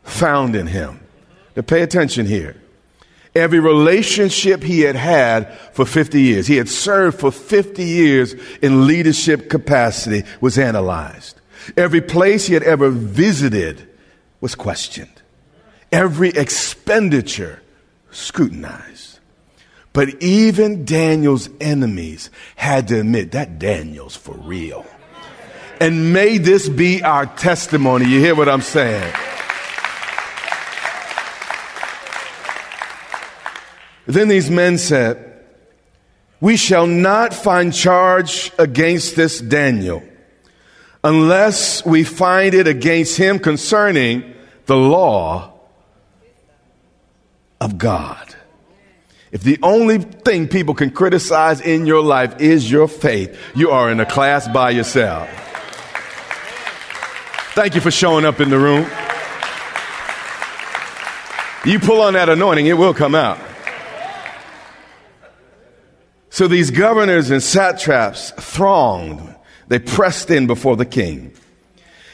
found 0.02 0.56
in 0.56 0.66
him. 0.66 1.00
Now 1.56 1.62
pay 1.62 1.82
attention 1.82 2.26
here. 2.26 2.56
Every 3.34 3.60
relationship 3.60 4.62
he 4.62 4.80
had 4.80 4.96
had 4.96 5.56
for 5.72 5.86
50 5.86 6.20
years, 6.20 6.48
he 6.48 6.56
had 6.56 6.68
served 6.68 7.20
for 7.20 7.30
50 7.30 7.84
years 7.84 8.34
in 8.60 8.88
leadership 8.88 9.48
capacity, 9.48 10.24
was 10.40 10.58
analyzed. 10.58 11.40
Every 11.76 12.00
place 12.00 12.46
he 12.46 12.54
had 12.54 12.64
ever 12.64 12.90
visited 12.90 13.88
was 14.40 14.56
questioned. 14.56 15.22
Every 15.92 16.30
expenditure 16.30 17.62
scrutinized. 18.10 19.09
But 19.92 20.22
even 20.22 20.84
Daniel's 20.84 21.48
enemies 21.60 22.30
had 22.56 22.88
to 22.88 23.00
admit 23.00 23.32
that 23.32 23.58
Daniel's 23.58 24.16
for 24.16 24.34
real. 24.34 24.86
And 25.80 26.12
may 26.12 26.38
this 26.38 26.68
be 26.68 27.02
our 27.02 27.26
testimony. 27.26 28.06
You 28.06 28.20
hear 28.20 28.34
what 28.34 28.48
I'm 28.48 28.60
saying? 28.60 29.12
Then 34.06 34.28
these 34.28 34.50
men 34.50 34.78
said, 34.78 35.42
We 36.40 36.56
shall 36.56 36.86
not 36.86 37.32
find 37.32 37.72
charge 37.72 38.52
against 38.58 39.16
this 39.16 39.40
Daniel 39.40 40.02
unless 41.02 41.84
we 41.84 42.04
find 42.04 42.54
it 42.54 42.66
against 42.66 43.16
him 43.16 43.38
concerning 43.38 44.34
the 44.66 44.76
law 44.76 45.52
of 47.60 47.78
God. 47.78 48.29
If 49.32 49.42
the 49.42 49.58
only 49.62 49.98
thing 49.98 50.48
people 50.48 50.74
can 50.74 50.90
criticize 50.90 51.60
in 51.60 51.86
your 51.86 52.02
life 52.02 52.40
is 52.40 52.70
your 52.70 52.88
faith, 52.88 53.38
you 53.54 53.70
are 53.70 53.90
in 53.90 54.00
a 54.00 54.06
class 54.06 54.48
by 54.48 54.70
yourself. 54.70 55.28
Thank 57.54 57.74
you 57.74 57.80
for 57.80 57.90
showing 57.90 58.24
up 58.24 58.40
in 58.40 58.50
the 58.50 58.58
room. 58.58 58.88
You 61.64 61.78
pull 61.78 62.00
on 62.00 62.14
that 62.14 62.28
anointing, 62.28 62.66
it 62.66 62.72
will 62.72 62.94
come 62.94 63.14
out. 63.14 63.38
So 66.30 66.48
these 66.48 66.70
governors 66.70 67.30
and 67.30 67.42
satraps 67.42 68.30
thronged. 68.30 69.34
They 69.68 69.78
pressed 69.78 70.30
in 70.30 70.46
before 70.46 70.76
the 70.76 70.86
king. 70.86 71.32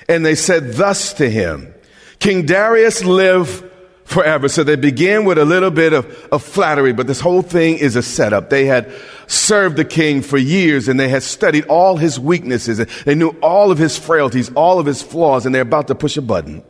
And 0.09 0.27
they 0.27 0.35
said 0.35 0.75
thus 0.75 1.15
to 1.15 1.31
him, 1.31 1.73
King 2.19 2.45
Darius 2.45 3.05
live 3.05 3.66
forever. 4.07 4.49
So 4.49 4.65
they 4.65 4.77
begin 4.77 5.25
with 5.25 5.37
a 5.37 5.45
little 5.45 5.71
bit 5.71 5.93
of, 5.93 6.07
of 6.33 6.43
flattery, 6.43 6.93
but 6.93 7.07
this 7.07 7.21
whole 7.21 7.43
thing 7.43 7.77
is 7.77 7.97
a 7.97 8.03
setup. 8.03 8.49
They 8.49 8.65
had 8.65 8.91
served 9.27 9.77
the 9.77 9.85
king 9.85 10.23
for 10.23 10.39
years 10.39 10.89
and 10.89 10.99
they 10.99 11.09
had 11.09 11.23
studied 11.23 11.67
all 11.67 11.97
his 11.97 12.19
weaknesses. 12.19 12.79
And 12.79 12.89
they 13.05 13.15
knew 13.15 13.31
all 13.43 13.71
of 13.71 13.79
his 13.79 13.99
frailties, 13.99 14.51
all 14.55 14.79
of 14.79 14.87
his 14.87 15.03
flaws, 15.03 15.45
and 15.45 15.55
they're 15.55 15.63
about 15.63 15.89
to 15.89 15.95
push 15.95 16.17
a 16.17 16.23
button. 16.23 16.63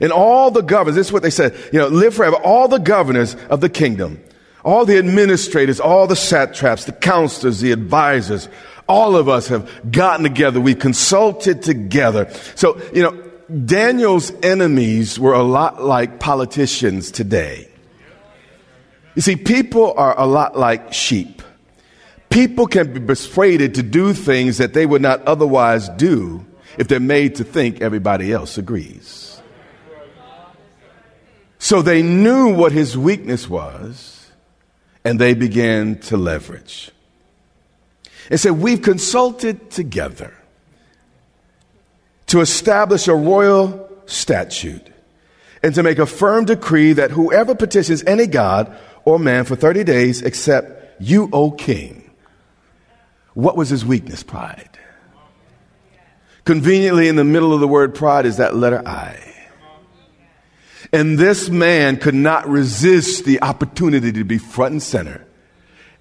And 0.00 0.12
all 0.12 0.50
the 0.50 0.62
governors, 0.62 0.94
this 0.94 1.08
is 1.08 1.12
what 1.12 1.22
they 1.22 1.30
said, 1.30 1.54
you 1.72 1.78
know, 1.78 1.88
live 1.88 2.14
forever. 2.14 2.36
All 2.36 2.68
the 2.68 2.78
governors 2.78 3.34
of 3.48 3.60
the 3.60 3.68
kingdom 3.68 4.22
all 4.64 4.84
the 4.84 4.98
administrators, 4.98 5.80
all 5.80 6.06
the 6.06 6.16
satraps, 6.16 6.84
the 6.84 6.92
counselors, 6.92 7.60
the 7.60 7.72
advisors, 7.72 8.48
all 8.88 9.16
of 9.16 9.28
us 9.28 9.48
have 9.48 9.90
gotten 9.90 10.24
together. 10.24 10.60
We 10.60 10.74
consulted 10.74 11.62
together. 11.62 12.28
So, 12.56 12.80
you 12.92 13.02
know, 13.02 13.29
Daniel's 13.50 14.32
enemies 14.42 15.18
were 15.18 15.32
a 15.32 15.42
lot 15.42 15.82
like 15.82 16.20
politicians 16.20 17.10
today. 17.10 17.68
You 19.16 19.22
see, 19.22 19.34
people 19.34 19.92
are 19.96 20.18
a 20.18 20.26
lot 20.26 20.56
like 20.56 20.92
sheep. 20.92 21.42
People 22.28 22.68
can 22.68 22.92
be 22.92 23.00
persuaded 23.00 23.74
to 23.74 23.82
do 23.82 24.12
things 24.14 24.58
that 24.58 24.72
they 24.72 24.86
would 24.86 25.02
not 25.02 25.22
otherwise 25.24 25.88
do 25.88 26.46
if 26.78 26.86
they're 26.86 27.00
made 27.00 27.34
to 27.36 27.44
think 27.44 27.80
everybody 27.80 28.32
else 28.32 28.56
agrees. 28.56 29.42
So 31.58 31.82
they 31.82 32.02
knew 32.02 32.54
what 32.54 32.70
his 32.70 32.96
weakness 32.96 33.48
was 33.48 34.30
and 35.04 35.18
they 35.18 35.34
began 35.34 35.98
to 36.02 36.16
leverage. 36.16 36.92
and 38.30 38.38
said, 38.38 38.52
We've 38.52 38.80
consulted 38.80 39.70
together 39.70 40.39
to 42.30 42.40
establish 42.40 43.08
a 43.08 43.14
royal 43.14 43.90
statute 44.06 44.86
and 45.64 45.74
to 45.74 45.82
make 45.82 45.98
a 45.98 46.06
firm 46.06 46.44
decree 46.44 46.92
that 46.92 47.10
whoever 47.10 47.56
petitions 47.56 48.04
any 48.06 48.28
god 48.28 48.76
or 49.04 49.18
man 49.18 49.44
for 49.44 49.56
30 49.56 49.82
days 49.82 50.22
except 50.22 51.02
you, 51.02 51.28
O 51.32 51.50
king. 51.50 52.08
What 53.34 53.56
was 53.56 53.68
his 53.68 53.84
weakness? 53.84 54.22
Pride. 54.22 54.78
Conveniently, 56.44 57.08
in 57.08 57.16
the 57.16 57.24
middle 57.24 57.52
of 57.52 57.58
the 57.58 57.66
word 57.66 57.96
pride 57.96 58.26
is 58.26 58.36
that 58.36 58.54
letter 58.54 58.86
I. 58.86 59.18
And 60.92 61.18
this 61.18 61.48
man 61.48 61.96
could 61.96 62.14
not 62.14 62.48
resist 62.48 63.24
the 63.24 63.42
opportunity 63.42 64.12
to 64.12 64.24
be 64.24 64.38
front 64.38 64.72
and 64.72 64.82
center 64.82 65.26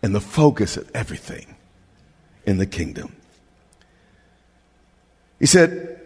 and 0.03 0.13
the 0.13 0.21
focus 0.21 0.77
of 0.77 0.89
everything 0.93 1.55
in 2.45 2.59
the 2.59 2.67
kingdom. 2.67 3.15
He 5.39 5.48
said, 5.48 5.99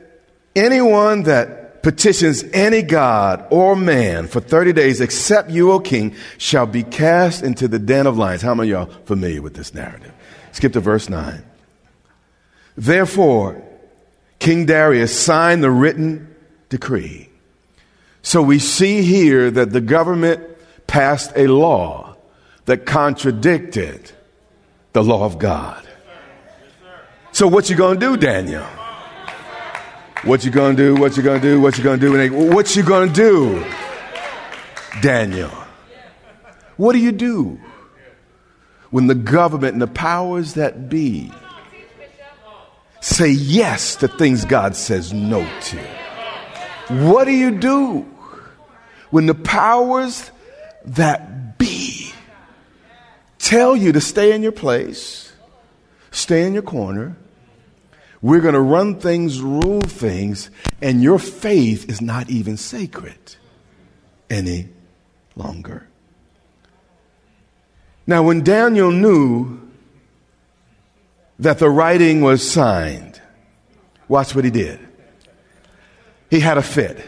Anyone 0.55 1.23
that 1.23 1.81
petitions 1.83 2.43
any 2.53 2.81
god 2.81 3.45
or 3.49 3.75
man 3.75 4.27
for 4.27 4.39
30 4.39 4.73
days 4.73 5.01
except 5.01 5.49
you, 5.49 5.71
O 5.71 5.79
king, 5.79 6.15
shall 6.37 6.65
be 6.65 6.83
cast 6.83 7.43
into 7.43 7.67
the 7.67 7.79
den 7.79 8.07
of 8.07 8.17
lions. 8.17 8.41
How 8.41 8.55
many 8.55 8.71
of 8.71 8.89
y'all 8.89 9.03
familiar 9.05 9.41
with 9.41 9.55
this 9.55 9.73
narrative? 9.73 10.13
Skip 10.53 10.73
to 10.73 10.79
verse 10.79 11.09
9. 11.09 11.43
Therefore, 12.77 13.61
King 14.39 14.65
Darius 14.65 15.17
signed 15.17 15.63
the 15.63 15.71
written 15.71 16.33
decree. 16.69 17.29
So 18.21 18.41
we 18.41 18.59
see 18.59 19.01
here 19.01 19.51
that 19.51 19.71
the 19.71 19.81
government 19.81 20.41
passed 20.87 21.33
a 21.35 21.47
law 21.47 22.15
that 22.65 22.85
contradicted 22.85 24.11
the 24.93 25.03
law 25.03 25.25
of 25.25 25.39
God. 25.39 25.85
So 27.31 27.47
what 27.47 27.69
you 27.69 27.75
gonna 27.75 27.99
do, 27.99 28.15
Daniel? 28.15 28.65
What 30.23 30.45
you 30.45 30.51
gonna 30.51 30.73
do? 30.73 30.95
What 30.95 31.17
you 31.17 31.23
gonna 31.23 31.41
do? 31.41 31.59
What 31.59 31.77
you 31.77 31.83
gonna 31.83 31.97
do? 31.97 32.31
What 32.53 32.75
you 32.77 32.83
gonna 32.83 33.11
do, 33.11 33.65
Daniel? 35.01 35.49
What 36.77 36.93
do 36.93 36.99
you 36.99 37.11
do 37.11 37.59
when 38.89 39.07
the 39.07 39.15
government 39.15 39.73
and 39.73 39.81
the 39.81 39.87
powers 39.87 40.53
that 40.53 40.87
be 40.89 41.29
say 43.01 43.31
yes 43.31 43.97
to 43.97 44.07
things 44.07 44.45
God 44.45 44.77
says 44.77 45.11
no 45.11 45.45
to? 45.61 45.77
What 46.87 47.25
do 47.25 47.31
you 47.31 47.51
do 47.51 48.01
when 49.09 49.25
the 49.25 49.35
powers 49.35 50.31
that 50.85 51.57
be 51.57 52.13
tell 53.39 53.75
you 53.75 53.91
to 53.91 53.99
stay 53.99 54.33
in 54.33 54.41
your 54.41 54.53
place, 54.53 55.33
stay 56.11 56.47
in 56.47 56.53
your 56.53 56.63
corner, 56.63 57.17
we're 58.23 58.39
going 58.39 58.53
to 58.53 58.61
run 58.61 59.01
things, 59.01 59.41
rule 59.41 59.81
things, 59.81 60.49
and 60.81 61.03
your 61.03 61.19
faith 61.19 61.89
is 61.89 62.01
not 62.01 62.29
even 62.29 62.55
sacred 62.55 63.35
any 64.29 64.69
longer. 65.35 65.89
Now, 68.07 68.23
when 68.23 68.41
Daniel 68.41 68.91
knew 68.91 69.59
that 71.37 71.59
the 71.59 71.69
writing 71.69 72.21
was 72.21 72.49
signed, 72.49 73.21
watch 74.07 74.33
what 74.33 74.45
he 74.45 74.51
did. 74.51 74.79
He 76.29 76.39
had 76.39 76.57
a 76.57 76.63
fit. 76.63 77.05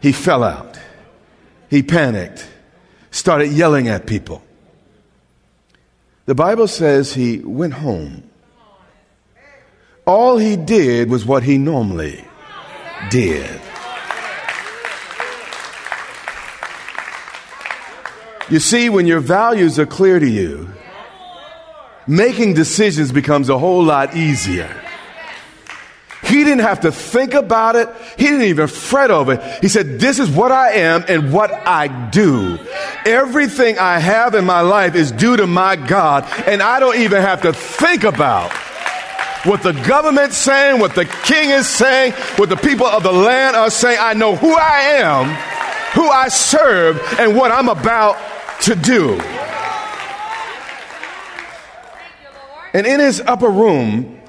He 0.00 0.12
fell 0.12 0.44
out. 0.44 0.78
He 1.68 1.82
panicked, 1.82 2.48
started 3.10 3.50
yelling 3.50 3.88
at 3.88 4.06
people. 4.06 4.44
The 6.26 6.36
Bible 6.36 6.68
says 6.68 7.14
he 7.14 7.38
went 7.38 7.74
home 7.74 8.22
all 10.06 10.38
he 10.38 10.56
did 10.56 11.10
was 11.10 11.24
what 11.24 11.42
he 11.42 11.58
normally 11.58 12.24
did. 13.10 13.60
You 18.48 18.60
see, 18.60 18.88
when 18.88 19.06
your 19.06 19.18
values 19.18 19.80
are 19.80 19.86
clear 19.86 20.20
to 20.20 20.28
you, 20.28 20.72
making 22.06 22.54
decisions 22.54 23.10
becomes 23.10 23.48
a 23.48 23.58
whole 23.58 23.82
lot 23.82 24.14
easier. 24.14 24.70
He 26.22 26.44
didn't 26.44 26.60
have 26.60 26.80
to 26.80 26.92
think 26.92 27.34
about 27.34 27.74
it. 27.74 27.88
He 28.16 28.24
didn't 28.24 28.42
even 28.42 28.68
fret 28.68 29.10
over 29.10 29.34
it. 29.34 29.62
He 29.62 29.68
said, 29.68 29.98
This 29.98 30.20
is 30.20 30.30
what 30.30 30.52
I 30.52 30.72
am 30.72 31.04
and 31.08 31.32
what 31.32 31.52
I 31.52 31.88
do. 32.10 32.58
Everything 33.04 33.78
I 33.78 33.98
have 33.98 34.34
in 34.34 34.44
my 34.44 34.60
life 34.60 34.94
is 34.94 35.10
due 35.10 35.36
to 35.36 35.46
my 35.46 35.74
God, 35.74 36.24
and 36.46 36.62
I 36.62 36.78
don't 36.78 36.98
even 36.98 37.22
have 37.22 37.42
to 37.42 37.52
think 37.52 38.04
about 38.04 38.52
what 39.46 39.62
the 39.62 39.72
government's 39.72 40.36
saying, 40.36 40.80
what 40.80 40.94
the 40.94 41.04
king 41.04 41.50
is 41.50 41.68
saying, 41.68 42.12
what 42.36 42.48
the 42.48 42.56
people 42.56 42.86
of 42.86 43.02
the 43.02 43.12
land 43.12 43.56
are 43.56 43.70
saying. 43.70 43.98
I 44.00 44.14
know 44.14 44.34
who 44.34 44.54
I 44.54 44.80
am, 44.98 45.26
who 45.94 46.08
I 46.08 46.28
serve, 46.28 47.00
and 47.18 47.36
what 47.36 47.52
I'm 47.52 47.68
about 47.68 48.16
to 48.62 48.74
do. 48.74 49.20
And 52.74 52.86
in 52.86 53.00
his 53.00 53.20
upper 53.20 53.48
room, 53.48 54.20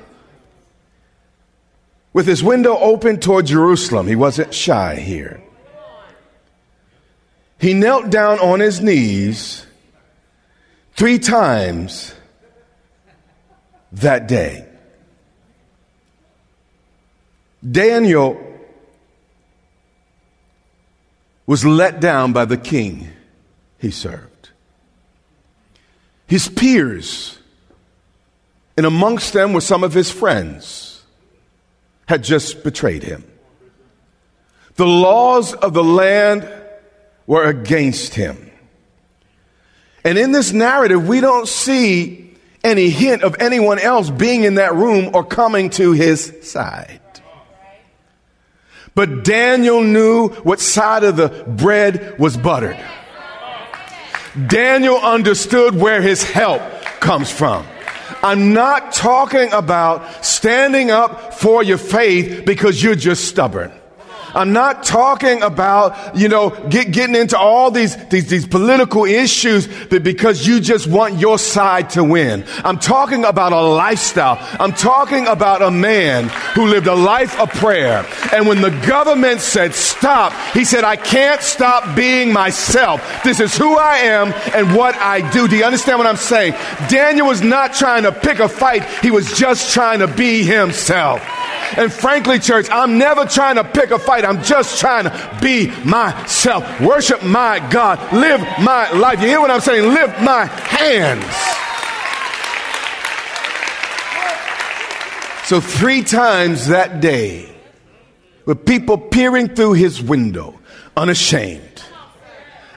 with 2.14 2.26
his 2.26 2.44
window 2.44 2.78
open 2.78 3.20
toward 3.20 3.48
Jerusalem, 3.48 4.08
he 4.08 4.16
wasn't 4.16 4.54
shy 4.54 4.96
here. 4.96 5.42
He 7.60 7.74
knelt 7.74 8.10
down 8.10 8.40
on 8.40 8.60
his 8.60 8.82
knees 8.82 9.66
three 10.96 11.20
times 11.20 12.14
that 13.92 14.28
day. 14.28 14.67
Daniel 17.70 18.42
was 21.46 21.66
let 21.66 22.00
down 22.00 22.34
by 22.34 22.46
the 22.46 22.58
king 22.58 23.10
he 23.80 23.92
served. 23.92 24.50
His 26.28 26.50
peers, 26.50 27.40
and 28.76 28.86
amongst 28.86 29.34
them 29.34 29.54
were 29.54 29.62
some 29.62 29.84
of 29.84 29.94
his 29.94 30.12
friends, 30.12 31.02
had 32.06 32.24
just 32.24 32.64
betrayed 32.64 33.04
him. 33.04 33.24
The 34.76 34.86
laws 34.86 35.54
of 35.54 35.74
the 35.74 35.84
land 35.84 36.50
were 37.26 37.46
against 37.46 38.14
him. 38.14 38.52
And 40.04 40.18
in 40.18 40.32
this 40.32 40.54
narrative, 40.54 41.08
we 41.08 41.22
don't 41.22 41.48
see 41.48 42.36
any 42.64 42.90
hint 42.90 43.24
of 43.24 43.36
anyone 43.40 43.80
else 43.80 44.10
being 44.10 44.44
in 44.44 44.56
that 44.56 44.76
room 44.76 45.12
or 45.14 45.24
coming 45.24 45.70
to 45.72 45.94
his 45.94 46.34
side. 46.44 47.02
But 48.98 49.24
Daniel 49.24 49.84
knew 49.84 50.30
what 50.42 50.60
side 50.60 51.04
of 51.04 51.18
the 51.18 51.30
bread 51.46 52.18
was 52.18 52.36
buttered. 52.36 52.84
Daniel 54.48 54.98
understood 54.98 55.76
where 55.76 56.02
his 56.02 56.24
help 56.24 56.64
comes 57.00 57.30
from. 57.30 57.64
I'm 58.24 58.54
not 58.54 58.94
talking 58.94 59.54
about 59.54 60.26
standing 60.26 60.90
up 60.90 61.36
for 61.36 61.62
your 61.62 61.78
faith 61.78 62.44
because 62.44 62.82
you're 62.82 62.96
just 62.96 63.26
stubborn. 63.26 63.72
I'm 64.34 64.54
not 64.54 64.84
talking 64.84 65.42
about, 65.42 66.16
you 66.16 66.30
know, 66.30 66.50
get, 66.70 66.92
getting 66.92 67.16
into 67.16 67.38
all 67.38 67.72
these, 67.72 67.96
these, 68.08 68.28
these 68.28 68.48
political 68.48 69.06
issues 69.06 69.68
that 69.88 70.04
because 70.04 70.46
you 70.46 70.60
just 70.60 70.88
want 70.88 71.20
your 71.20 71.38
side 71.38 71.90
to 71.92 72.04
win. 72.04 72.46
I'm 72.64 72.80
talking 72.80 73.26
about 73.26 73.54
a 73.54 73.62
lifestyle. 73.62 74.38
I'm 74.60 74.74
talking 74.74 75.28
about 75.28 75.62
a 75.62 75.72
man 75.72 76.30
who 76.54 76.68
lived 76.68 76.88
a 76.88 76.96
life 76.96 77.40
of 77.40 77.50
prayer. 77.52 78.06
And 78.34 78.48
when 78.48 78.62
the 78.62 78.72
government 78.88 79.42
said 79.42 79.74
stop, 79.74 80.34
he 80.54 80.66
said, 80.66 80.84
I 80.84 80.96
can't 80.96 81.42
stop 81.42 81.96
being 81.96 82.32
myself. 82.34 83.02
This 83.24 83.40
is 83.40 83.58
who 83.58 83.78
I 83.78 83.98
am 83.98 84.34
and 84.54 84.76
what 84.76 84.96
I 84.96 85.30
do. 85.32 85.48
Do 85.48 85.56
you 85.56 85.66
understand 85.66 86.00
what 86.00 86.08
I'm 86.08 86.18
saying? 86.18 86.54
Daniel 86.90 87.28
was 87.28 87.42
not 87.42 87.74
trying 87.74 88.04
to 88.04 88.12
pick 88.12 88.40
a 88.40 88.50
fight. 88.50 88.84
He 89.02 89.12
was 89.12 89.32
just 89.34 89.74
trying 89.74 90.00
to 90.00 90.08
be 90.08 90.44
himself. 90.44 91.22
And 91.76 91.92
frankly, 91.92 92.40
church, 92.40 92.68
I'm 92.72 92.98
never 92.98 93.26
trying 93.26 93.56
to 93.56 93.64
pick 93.64 93.92
a 93.92 94.00
fight. 94.00 94.24
I'm 94.24 94.44
just 94.44 94.80
trying 94.80 95.06
to 95.06 95.40
be 95.42 95.68
myself, 95.84 96.80
worship 96.80 97.24
my 97.24 97.60
God, 97.70 98.00
live 98.14 98.42
my 98.62 98.90
life. 98.92 99.22
You 99.22 99.28
hear 99.28 99.42
what 99.42 99.52
I'm 99.52 99.62
saying? 99.62 99.94
Lift 99.94 100.22
my 100.22 100.46
hands. 100.46 101.26
So, 105.48 105.62
three 105.62 106.04
times 106.04 106.68
that 106.68 107.00
day, 107.00 107.50
with 108.46 108.66
people 108.66 108.98
peering 108.98 109.56
through 109.56 109.74
his 109.74 110.02
window, 110.02 110.60
unashamed. 110.96 111.62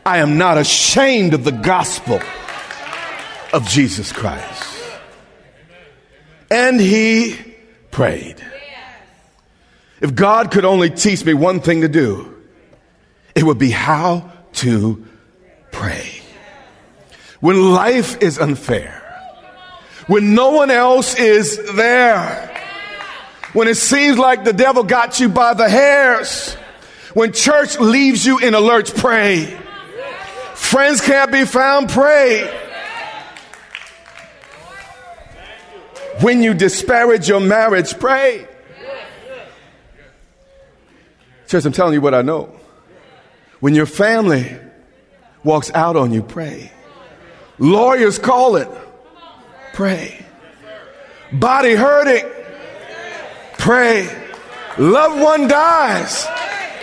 I 0.05 0.19
am 0.19 0.39
not 0.39 0.59
ashamed 0.59 1.35
of 1.35 1.45
the 1.45 1.53
gospel 1.53 2.21
of 3.53 3.67
Jesus 3.67 4.13
Christ. 4.13 4.65
And 6.51 6.81
he 6.81 7.37
prayed. 7.91 8.37
If 10.01 10.15
God 10.15 10.51
could 10.51 10.65
only 10.65 10.91
teach 10.91 11.25
me 11.25 11.35
one 11.35 11.61
thing 11.61 11.83
to 11.83 11.89
do, 11.89 12.35
it 13.35 13.45
would 13.45 13.59
be 13.59 13.71
how 13.71 14.31
to 14.55 15.07
pray. 15.71 16.23
When 17.41 17.73
life 17.73 18.21
is 18.23 18.39
unfair, 18.39 19.01
when 20.07 20.35
no 20.35 20.51
one 20.51 20.71
else 20.71 21.15
is 21.15 21.57
there. 21.75 22.49
When 23.53 23.69
it 23.69 23.77
seems 23.77 24.19
like 24.19 24.45
the 24.45 24.53
devil 24.53 24.83
got 24.83 25.21
you 25.21 25.29
by 25.29 25.55
the 25.55 25.69
hairs. 25.69 26.55
When 27.15 27.33
church 27.33 27.79
leaves 27.79 28.25
you 28.25 28.39
in 28.39 28.55
a 28.55 28.61
lurch, 28.61 28.95
pray. 28.95 29.57
Friends 30.55 31.01
can't 31.01 31.33
be 31.33 31.45
found, 31.45 31.91
pray. 31.91 32.49
When 36.21 36.43
you 36.43 36.55
disparage 36.55 37.29
your 37.29 37.41
marriage, 37.41 37.99
pray. 37.99 38.47
Church, 41.51 41.65
I'm 41.65 41.73
telling 41.73 41.95
you 41.95 42.01
what 42.01 42.15
I 42.15 42.23
know. 42.23 42.49
When 43.59 43.75
your 43.75 43.85
family 43.85 44.57
walks 45.43 45.73
out 45.75 45.97
on 45.97 46.13
you, 46.13 46.23
pray. 46.23 46.71
Lawyers 47.59 48.21
call 48.21 48.55
it, 48.55 48.69
pray. 49.73 50.25
Body 51.33 51.75
hurting, 51.75 52.31
pray. 53.59 54.09
Loved 54.79 55.21
one 55.21 55.49
dies, 55.49 56.25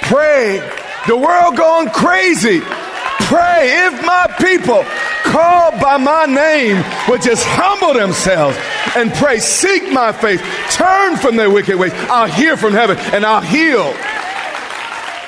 pray. 0.01 0.59
The 1.07 1.15
world 1.15 1.55
going 1.55 1.89
crazy, 1.91 2.59
pray. 2.59 3.87
If 3.87 4.05
my 4.05 4.35
people 4.37 4.83
called 5.23 5.79
by 5.79 5.95
my 5.95 6.25
name 6.25 6.83
would 7.07 7.21
just 7.21 7.45
humble 7.45 7.93
themselves 7.93 8.57
and 8.97 9.13
pray, 9.13 9.39
seek 9.39 9.93
my 9.93 10.11
face, 10.11 10.41
turn 10.75 11.15
from 11.15 11.37
their 11.37 11.49
wicked 11.49 11.77
ways, 11.77 11.93
I'll 12.09 12.27
hear 12.27 12.57
from 12.57 12.73
heaven 12.73 12.97
and 12.97 13.25
I'll 13.25 13.39
heal 13.39 13.95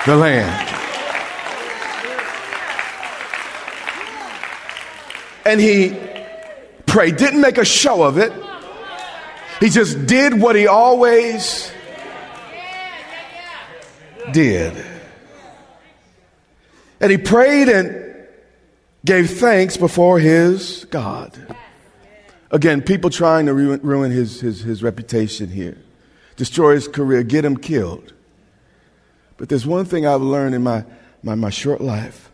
the 0.09 0.17
land. 0.17 0.69
And 5.45 5.61
he 5.61 5.95
prayed, 6.87 7.17
didn't 7.17 7.41
make 7.41 7.57
a 7.57 7.65
show 7.65 8.01
of 8.03 8.17
it. 8.17 8.33
He 9.59 9.69
just 9.69 10.07
did 10.07 10.39
what 10.39 10.55
he 10.55 10.67
always 10.67 11.71
did. 14.31 14.83
And 16.99 17.11
he 17.11 17.17
prayed 17.17 17.69
and 17.69 18.27
gave 19.05 19.29
thanks 19.29 19.77
before 19.77 20.19
his 20.19 20.85
God. 20.85 21.37
Again, 22.51 22.81
people 22.81 23.11
trying 23.11 23.45
to 23.45 23.53
ruin, 23.53 24.11
his, 24.11 24.41
his, 24.41 24.61
his 24.61 24.81
reputation 24.81 25.49
here, 25.49 25.77
destroy 26.35 26.73
his 26.73 26.87
career, 26.87 27.21
get 27.21 27.45
him 27.45 27.57
killed. 27.57 28.13
But 29.39 29.47
there's 29.47 29.65
one 29.65 29.85
thing 29.85 30.05
I've 30.05 30.21
learned 30.21 30.53
in 30.53 30.61
my, 30.61 30.83
my, 31.23 31.33
my 31.33 31.49
short 31.49 31.79
life. 31.79 32.29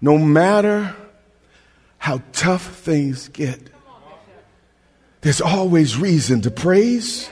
No 0.00 0.18
matter 0.18 0.94
how 1.98 2.20
tough 2.32 2.66
things 2.78 3.28
get, 3.28 3.60
there's 5.20 5.40
always 5.40 5.96
reason 5.96 6.42
to 6.42 6.50
praise 6.50 7.30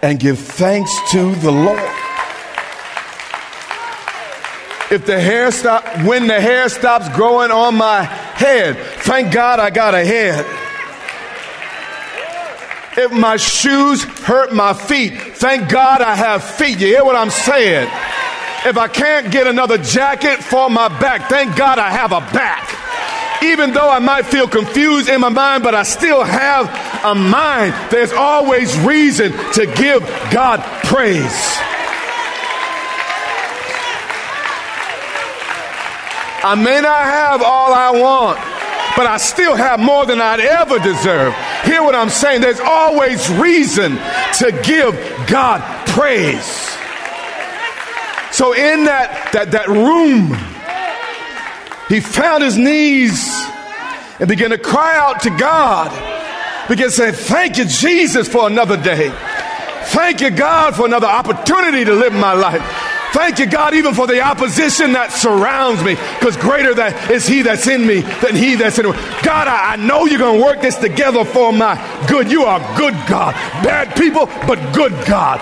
and 0.00 0.18
give 0.20 0.38
thanks 0.38 0.96
to 1.10 1.34
the 1.34 1.50
Lord. 1.50 1.92
If 4.88 5.04
the 5.04 5.20
hair 5.20 5.50
stop, 5.50 5.84
when 6.06 6.28
the 6.28 6.40
hair 6.40 6.68
stops 6.68 7.08
growing 7.08 7.50
on 7.50 7.74
my 7.74 8.04
head, 8.04 8.76
thank 9.02 9.32
God 9.32 9.58
I 9.58 9.70
got 9.70 9.94
a 9.94 10.04
head. 10.04 10.46
If 12.96 13.12
my 13.12 13.36
shoes 13.36 14.04
hurt 14.04 14.52
my 14.52 14.72
feet, 14.72 15.14
thank 15.36 15.68
God 15.68 16.00
I 16.00 16.14
have 16.14 16.42
feet. 16.42 16.80
You 16.80 16.86
hear 16.86 17.04
what 17.04 17.16
I'm 17.16 17.30
saying? 17.30 17.88
If 18.64 18.76
I 18.76 18.88
can't 18.88 19.30
get 19.30 19.46
another 19.46 19.78
jacket 19.78 20.42
for 20.42 20.70
my 20.70 20.88
back, 20.88 21.28
thank 21.28 21.56
God 21.56 21.78
I 21.78 21.90
have 21.90 22.12
a 22.12 22.20
back 22.32 22.86
even 23.42 23.72
though 23.72 23.90
I 23.90 23.98
might 23.98 24.26
feel 24.26 24.48
confused 24.48 25.08
in 25.08 25.20
my 25.20 25.28
mind, 25.28 25.62
but 25.62 25.74
I 25.74 25.82
still 25.82 26.24
have 26.24 26.66
a 27.04 27.14
mind, 27.14 27.74
there's 27.90 28.12
always 28.12 28.76
reason 28.80 29.32
to 29.52 29.66
give 29.66 30.02
God 30.32 30.60
praise. 30.84 31.56
I 36.42 36.54
may 36.54 36.80
not 36.80 37.04
have 37.04 37.42
all 37.42 37.74
I 37.74 37.90
want, 37.90 38.38
but 38.96 39.06
I 39.06 39.18
still 39.18 39.54
have 39.54 39.78
more 39.78 40.06
than 40.06 40.20
I'd 40.20 40.40
ever 40.40 40.78
deserve. 40.78 41.34
Hear 41.64 41.82
what 41.82 41.94
I'm 41.94 42.08
saying? 42.08 42.40
There's 42.40 42.60
always 42.60 43.28
reason 43.32 43.96
to 44.38 44.60
give 44.64 44.94
God 45.28 45.60
praise. 45.88 46.76
So 48.32 48.54
in 48.54 48.84
that, 48.84 49.30
that, 49.32 49.50
that 49.52 49.68
room, 49.68 50.32
he 51.88 52.00
found 52.00 52.42
his 52.42 52.56
knees 52.56 53.32
and 54.18 54.28
began 54.28 54.50
to 54.50 54.58
cry 54.58 54.96
out 54.98 55.20
to 55.22 55.30
God. 55.30 55.90
Began 56.68 56.88
to 56.88 56.92
say, 56.92 57.12
Thank 57.12 57.58
you, 57.58 57.66
Jesus, 57.66 58.28
for 58.28 58.46
another 58.46 58.76
day. 58.76 59.10
Thank 59.90 60.20
you, 60.20 60.30
God, 60.30 60.74
for 60.74 60.84
another 60.84 61.06
opportunity 61.06 61.84
to 61.84 61.92
live 61.94 62.12
my 62.12 62.32
life. 62.32 62.62
Thank 63.16 63.38
you, 63.38 63.46
God, 63.46 63.72
even 63.72 63.94
for 63.94 64.06
the 64.06 64.20
opposition 64.20 64.92
that 64.92 65.10
surrounds 65.10 65.82
me, 65.82 65.94
because 66.20 66.36
greater 66.36 66.74
that 66.74 67.10
is 67.10 67.26
He 67.26 67.40
that's 67.40 67.66
in 67.66 67.86
me 67.86 68.02
than 68.20 68.36
He 68.36 68.56
that's 68.56 68.78
in 68.78 68.84
me. 68.84 68.92
God, 69.24 69.48
I, 69.48 69.72
I 69.72 69.76
know 69.76 70.04
you're 70.04 70.18
going 70.18 70.38
to 70.38 70.44
work 70.44 70.60
this 70.60 70.76
together 70.76 71.24
for 71.24 71.50
my 71.50 71.80
good. 72.08 72.30
You 72.30 72.44
are 72.44 72.60
good, 72.76 72.92
God. 73.08 73.32
Bad 73.64 73.96
people, 73.96 74.26
but 74.44 74.60
good, 74.76 74.92
God. 75.08 75.40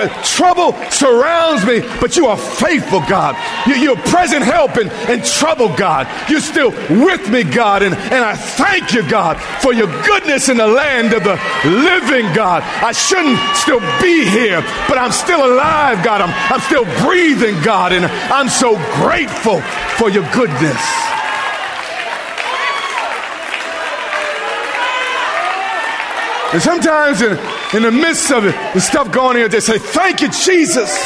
The 0.00 0.08
trouble 0.24 0.72
surrounds 0.88 1.66
me, 1.66 1.84
but 2.00 2.16
you 2.16 2.24
are 2.24 2.38
faithful, 2.38 3.00
God. 3.00 3.36
You, 3.68 3.92
are 3.92 4.00
present 4.08 4.42
help 4.42 4.78
in, 4.78 4.88
in 5.12 5.20
trouble, 5.20 5.68
God. 5.76 6.08
You're 6.30 6.40
still 6.40 6.70
with 7.04 7.28
me, 7.28 7.44
God, 7.44 7.82
and, 7.82 7.94
and 7.94 8.24
I 8.24 8.34
thank 8.34 8.94
you, 8.94 9.06
God, 9.06 9.36
for 9.60 9.74
your 9.74 9.92
goodness 10.08 10.48
in 10.48 10.56
the 10.56 10.66
land 10.66 11.12
of 11.12 11.22
the 11.22 11.36
living, 11.68 12.32
God. 12.32 12.62
I 12.80 12.92
shouldn't 12.92 13.36
still 13.60 13.80
be 14.00 14.24
here, 14.24 14.64
but 14.88 14.96
I'm 14.96 15.12
still 15.12 15.44
alive, 15.44 16.02
God. 16.02 16.22
I'm, 16.22 16.32
I'm 16.48 16.60
still 16.64 16.88
breathing 17.04 17.09
breathing, 17.10 17.60
God, 17.62 17.92
and 17.92 18.04
I'm 18.06 18.48
so 18.48 18.76
grateful 19.02 19.60
for 19.98 20.10
your 20.10 20.22
goodness. 20.32 20.80
And 26.52 26.62
sometimes 26.62 27.20
in, 27.20 27.32
in 27.74 27.82
the 27.82 27.90
midst 27.90 28.30
of 28.30 28.44
it, 28.44 28.54
the 28.74 28.80
stuff 28.80 29.10
going 29.10 29.36
here, 29.36 29.48
they 29.48 29.58
say, 29.58 29.78
Thank 29.78 30.20
you, 30.20 30.28
Jesus. 30.30 30.96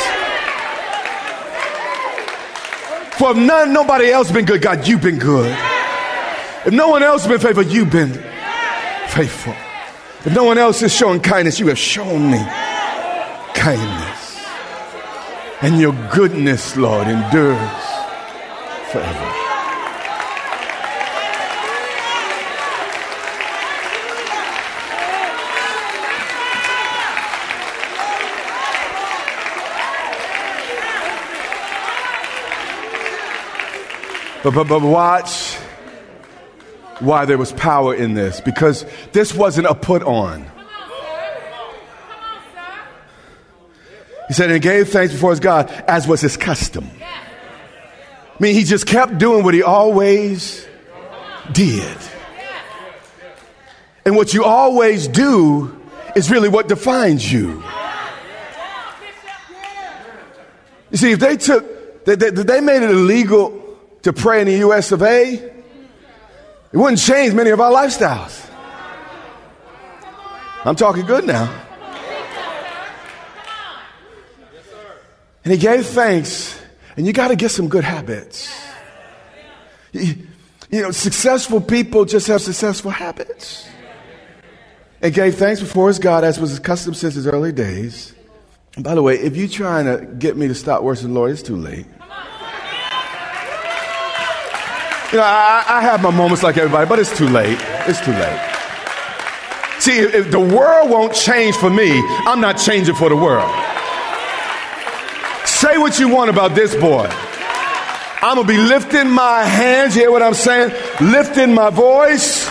For 3.18 3.30
if 3.30 3.36
none, 3.38 3.72
nobody 3.72 4.10
else 4.10 4.30
been 4.30 4.44
good, 4.44 4.60
God, 4.60 4.86
you've 4.86 5.02
been 5.02 5.18
good. 5.18 5.56
If 6.66 6.72
no 6.72 6.88
one 6.88 7.02
else 7.02 7.26
been 7.26 7.40
faithful, 7.40 7.62
you've 7.62 7.90
been 7.90 8.12
faithful. 9.08 9.54
If 10.26 10.34
no 10.34 10.44
one 10.44 10.58
else 10.58 10.82
is 10.82 10.94
showing 10.94 11.20
kindness, 11.20 11.58
you 11.60 11.68
have 11.68 11.78
shown 11.78 12.30
me 12.30 12.44
kindness. 13.54 14.03
And 15.64 15.81
your 15.81 15.94
goodness, 16.12 16.77
Lord, 16.77 17.09
endures 17.09 17.57
forever. 18.92 19.31
But, 34.42 34.53
but, 34.53 34.68
but 34.68 34.83
watch 34.83 35.57
why 36.98 37.24
there 37.24 37.38
was 37.38 37.53
power 37.53 37.94
in 37.94 38.12
this. 38.12 38.42
Because 38.42 38.85
this 39.12 39.35
wasn't 39.35 39.68
a 39.68 39.74
put 39.74 40.03
on. 40.03 40.44
He 44.28 44.34
said, 44.34 44.50
and 44.50 44.62
gave 44.62 44.88
thanks 44.88 45.12
before 45.12 45.30
his 45.30 45.40
God, 45.40 45.70
as 45.87 46.06
was 46.08 46.20
his 46.20 46.37
custom. 46.37 46.88
I 47.00 48.37
mean, 48.40 48.54
he 48.54 48.64
just 48.64 48.87
kept 48.87 49.18
doing 49.18 49.44
what 49.44 49.54
he 49.54 49.62
always 49.62 50.66
did. 51.52 51.96
And 54.04 54.16
what 54.16 54.34
you 54.34 54.44
always 54.44 55.08
do 55.08 55.80
is 56.16 56.30
really 56.30 56.48
what 56.48 56.68
defines 56.68 57.30
you. 57.30 57.62
You 60.90 60.98
see, 60.98 61.12
if 61.12 61.18
they 61.18 61.37
took, 61.37 62.04
they, 62.04 62.14
they, 62.14 62.30
they 62.30 62.60
made 62.60 62.82
it 62.82 62.90
illegal 62.90 63.78
to 64.02 64.12
pray 64.12 64.40
in 64.40 64.46
the 64.46 64.58
US 64.68 64.92
of 64.92 65.02
A, 65.02 65.32
it 65.32 65.52
wouldn't 66.72 66.98
change 66.98 67.34
many 67.34 67.50
of 67.50 67.60
our 67.60 67.72
lifestyles. 67.72 68.48
I'm 70.64 70.76
talking 70.76 71.04
good 71.04 71.26
now. 71.26 71.63
And 75.44 75.52
he 75.52 75.59
gave 75.59 75.87
thanks. 75.87 76.59
And 76.96 77.07
you 77.07 77.12
got 77.12 77.28
to 77.28 77.37
get 77.37 77.50
some 77.50 77.68
good 77.68 77.85
habits. 77.85 78.52
You, 79.92 80.16
know, 80.70 80.90
successful 80.90 81.61
people 81.61 82.04
just 82.04 82.26
have 82.26 82.40
successful 82.40 82.90
habits. 82.90 83.68
And 85.02 85.12
gave 85.12 85.37
thanks 85.37 85.61
before 85.61 85.88
his 85.88 85.98
God, 85.98 86.24
as 86.24 86.40
was 86.40 86.50
his 86.50 86.59
custom 86.59 86.94
since 86.94 87.14
his 87.14 87.26
early 87.26 87.52
days. 87.52 88.14
And 88.74 88.83
by 88.83 88.94
the 88.94 89.02
way, 89.02 89.18
if 89.18 89.37
you're 89.37 89.48
trying 89.48 89.85
to 89.85 90.07
get 90.07 90.37
me 90.37 90.48
to 90.48 90.54
stop 90.54 90.83
worshiping 90.83 91.12
the 91.12 91.18
Lord, 91.18 91.30
it's 91.30 91.42
too 91.42 91.57
late. 91.57 91.87
You 95.12 95.20
know, 95.20 95.26
I, 95.26 95.64
I 95.68 95.80
have 95.83 96.02
my 96.02 96.11
moments 96.11 96.42
like 96.42 96.57
everybody, 96.57 96.88
but 96.88 96.98
it's 96.98 97.16
too 97.16 97.28
late. 97.28 97.59
It's 97.87 98.00
too 98.00 98.12
late. 98.12 98.50
See, 99.78 99.98
if 99.98 100.30
the 100.30 100.40
world 100.40 100.90
won't 100.90 101.14
change 101.14 101.54
for 101.57 101.70
me, 101.70 102.02
I'm 102.26 102.40
not 102.40 102.54
changing 102.54 102.94
for 102.96 103.11
the 103.11 103.16
world. 103.16 103.48
Say 105.64 105.79
what 105.79 105.98
you 105.98 106.09
want 106.09 106.29
about 106.29 106.55
this 106.55 106.77
boy. 106.77 107.09
I'm 107.09 108.37
gonna 108.37 108.46
be 108.46 108.59
lifting 108.59 109.09
my 109.09 109.44
hands, 109.44 109.96
you 109.96 110.03
hear 110.03 110.11
what 110.11 110.20
I'm 110.22 110.35
saying? 110.35 110.74
Lifting 111.00 111.55
my 111.55 111.70
voice 111.70 112.46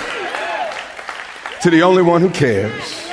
to 1.62 1.69
the 1.69 1.84
only 1.84 2.02
one 2.02 2.21
who 2.21 2.32
cares. 2.32 3.08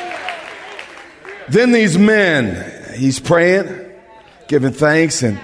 Then 1.51 1.73
these 1.73 1.99
men, 1.99 2.95
he's 2.95 3.21
praying, 3.21 3.93
giving 4.49 4.73
thanks, 4.73 5.23
and 5.23 5.39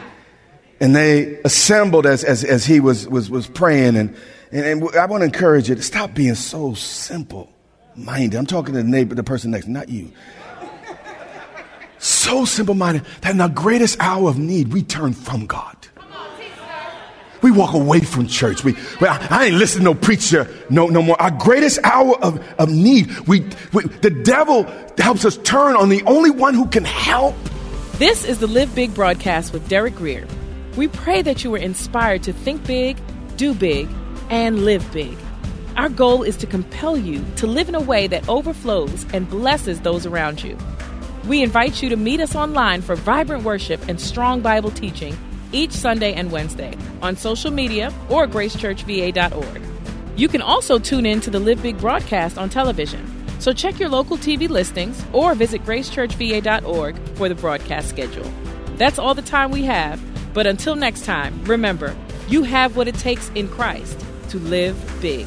and 0.80 0.96
they 0.96 1.38
assembled 1.42 2.06
as, 2.06 2.24
as, 2.24 2.42
as 2.42 2.64
he 2.64 2.80
was, 2.80 3.06
was, 3.06 3.28
was 3.28 3.46
praying. 3.46 3.94
And, 3.96 4.16
and, 4.50 4.64
and 4.64 4.96
I 4.96 5.04
want 5.04 5.20
to 5.20 5.26
encourage 5.26 5.68
you 5.68 5.74
to 5.74 5.82
stop 5.82 6.14
being 6.14 6.34
so 6.34 6.72
simple 6.72 7.52
minded. 7.94 8.38
I'm 8.38 8.46
talking 8.46 8.72
to 8.72 8.82
the 8.82 8.88
neighbor, 8.88 9.14
the 9.14 9.22
person 9.22 9.50
next, 9.50 9.68
not 9.68 9.90
you. 9.90 10.12
So 12.06 12.44
simple 12.44 12.76
minded 12.76 13.04
that 13.22 13.32
in 13.32 13.38
the 13.38 13.48
greatest 13.48 13.96
hour 13.98 14.28
of 14.28 14.38
need, 14.38 14.72
we 14.72 14.84
turn 14.84 15.12
from 15.12 15.44
God. 15.46 15.76
We 17.42 17.50
walk 17.50 17.74
away 17.74 17.98
from 17.98 18.28
church. 18.28 18.62
We, 18.62 18.76
well, 19.00 19.18
I 19.28 19.46
ain't 19.46 19.56
listening 19.56 19.86
to 19.86 19.92
no 19.92 19.94
preacher 19.94 20.48
no, 20.70 20.86
no 20.86 21.02
more. 21.02 21.20
Our 21.20 21.32
greatest 21.32 21.80
hour 21.82 22.16
of, 22.22 22.40
of 22.60 22.70
need, 22.70 23.10
we, 23.26 23.40
we, 23.72 23.82
the 24.02 24.10
devil 24.10 24.72
helps 24.96 25.24
us 25.24 25.36
turn 25.38 25.74
on 25.74 25.88
the 25.88 26.04
only 26.04 26.30
one 26.30 26.54
who 26.54 26.68
can 26.68 26.84
help. 26.84 27.34
This 27.94 28.24
is 28.24 28.38
the 28.38 28.46
Live 28.46 28.72
Big 28.76 28.94
broadcast 28.94 29.52
with 29.52 29.68
Derek 29.68 29.96
Grier. 29.96 30.28
We 30.76 30.86
pray 30.86 31.22
that 31.22 31.42
you 31.42 31.50
were 31.50 31.58
inspired 31.58 32.22
to 32.22 32.32
think 32.32 32.64
big, 32.68 32.98
do 33.36 33.52
big, 33.52 33.88
and 34.30 34.64
live 34.64 34.88
big. 34.92 35.18
Our 35.76 35.88
goal 35.88 36.22
is 36.22 36.36
to 36.36 36.46
compel 36.46 36.96
you 36.96 37.24
to 37.36 37.48
live 37.48 37.68
in 37.68 37.74
a 37.74 37.80
way 37.80 38.06
that 38.06 38.28
overflows 38.28 39.04
and 39.12 39.28
blesses 39.28 39.80
those 39.80 40.06
around 40.06 40.44
you. 40.44 40.56
We 41.26 41.42
invite 41.42 41.82
you 41.82 41.88
to 41.88 41.96
meet 41.96 42.20
us 42.20 42.36
online 42.36 42.82
for 42.82 42.94
vibrant 42.94 43.42
worship 43.42 43.88
and 43.88 44.00
strong 44.00 44.40
Bible 44.42 44.70
teaching 44.70 45.18
each 45.50 45.72
Sunday 45.72 46.14
and 46.14 46.30
Wednesday 46.30 46.76
on 47.02 47.16
social 47.16 47.50
media 47.50 47.92
or 48.08 48.28
gracechurchva.org. 48.28 49.62
You 50.16 50.28
can 50.28 50.40
also 50.40 50.78
tune 50.78 51.04
in 51.04 51.20
to 51.22 51.30
the 51.30 51.40
Live 51.40 51.62
Big 51.62 51.78
broadcast 51.78 52.38
on 52.38 52.48
television. 52.48 53.12
So 53.40 53.52
check 53.52 53.80
your 53.80 53.88
local 53.88 54.16
TV 54.16 54.48
listings 54.48 55.04
or 55.12 55.34
visit 55.34 55.64
gracechurchva.org 55.64 56.96
for 57.16 57.28
the 57.28 57.34
broadcast 57.34 57.88
schedule. 57.88 58.30
That's 58.76 58.98
all 58.98 59.14
the 59.14 59.22
time 59.22 59.50
we 59.50 59.64
have. 59.64 60.00
But 60.32 60.46
until 60.46 60.76
next 60.76 61.04
time, 61.04 61.42
remember, 61.44 61.96
you 62.28 62.44
have 62.44 62.76
what 62.76 62.88
it 62.88 62.94
takes 62.94 63.30
in 63.30 63.48
Christ 63.48 64.04
to 64.28 64.38
live 64.38 64.76
big. 65.00 65.26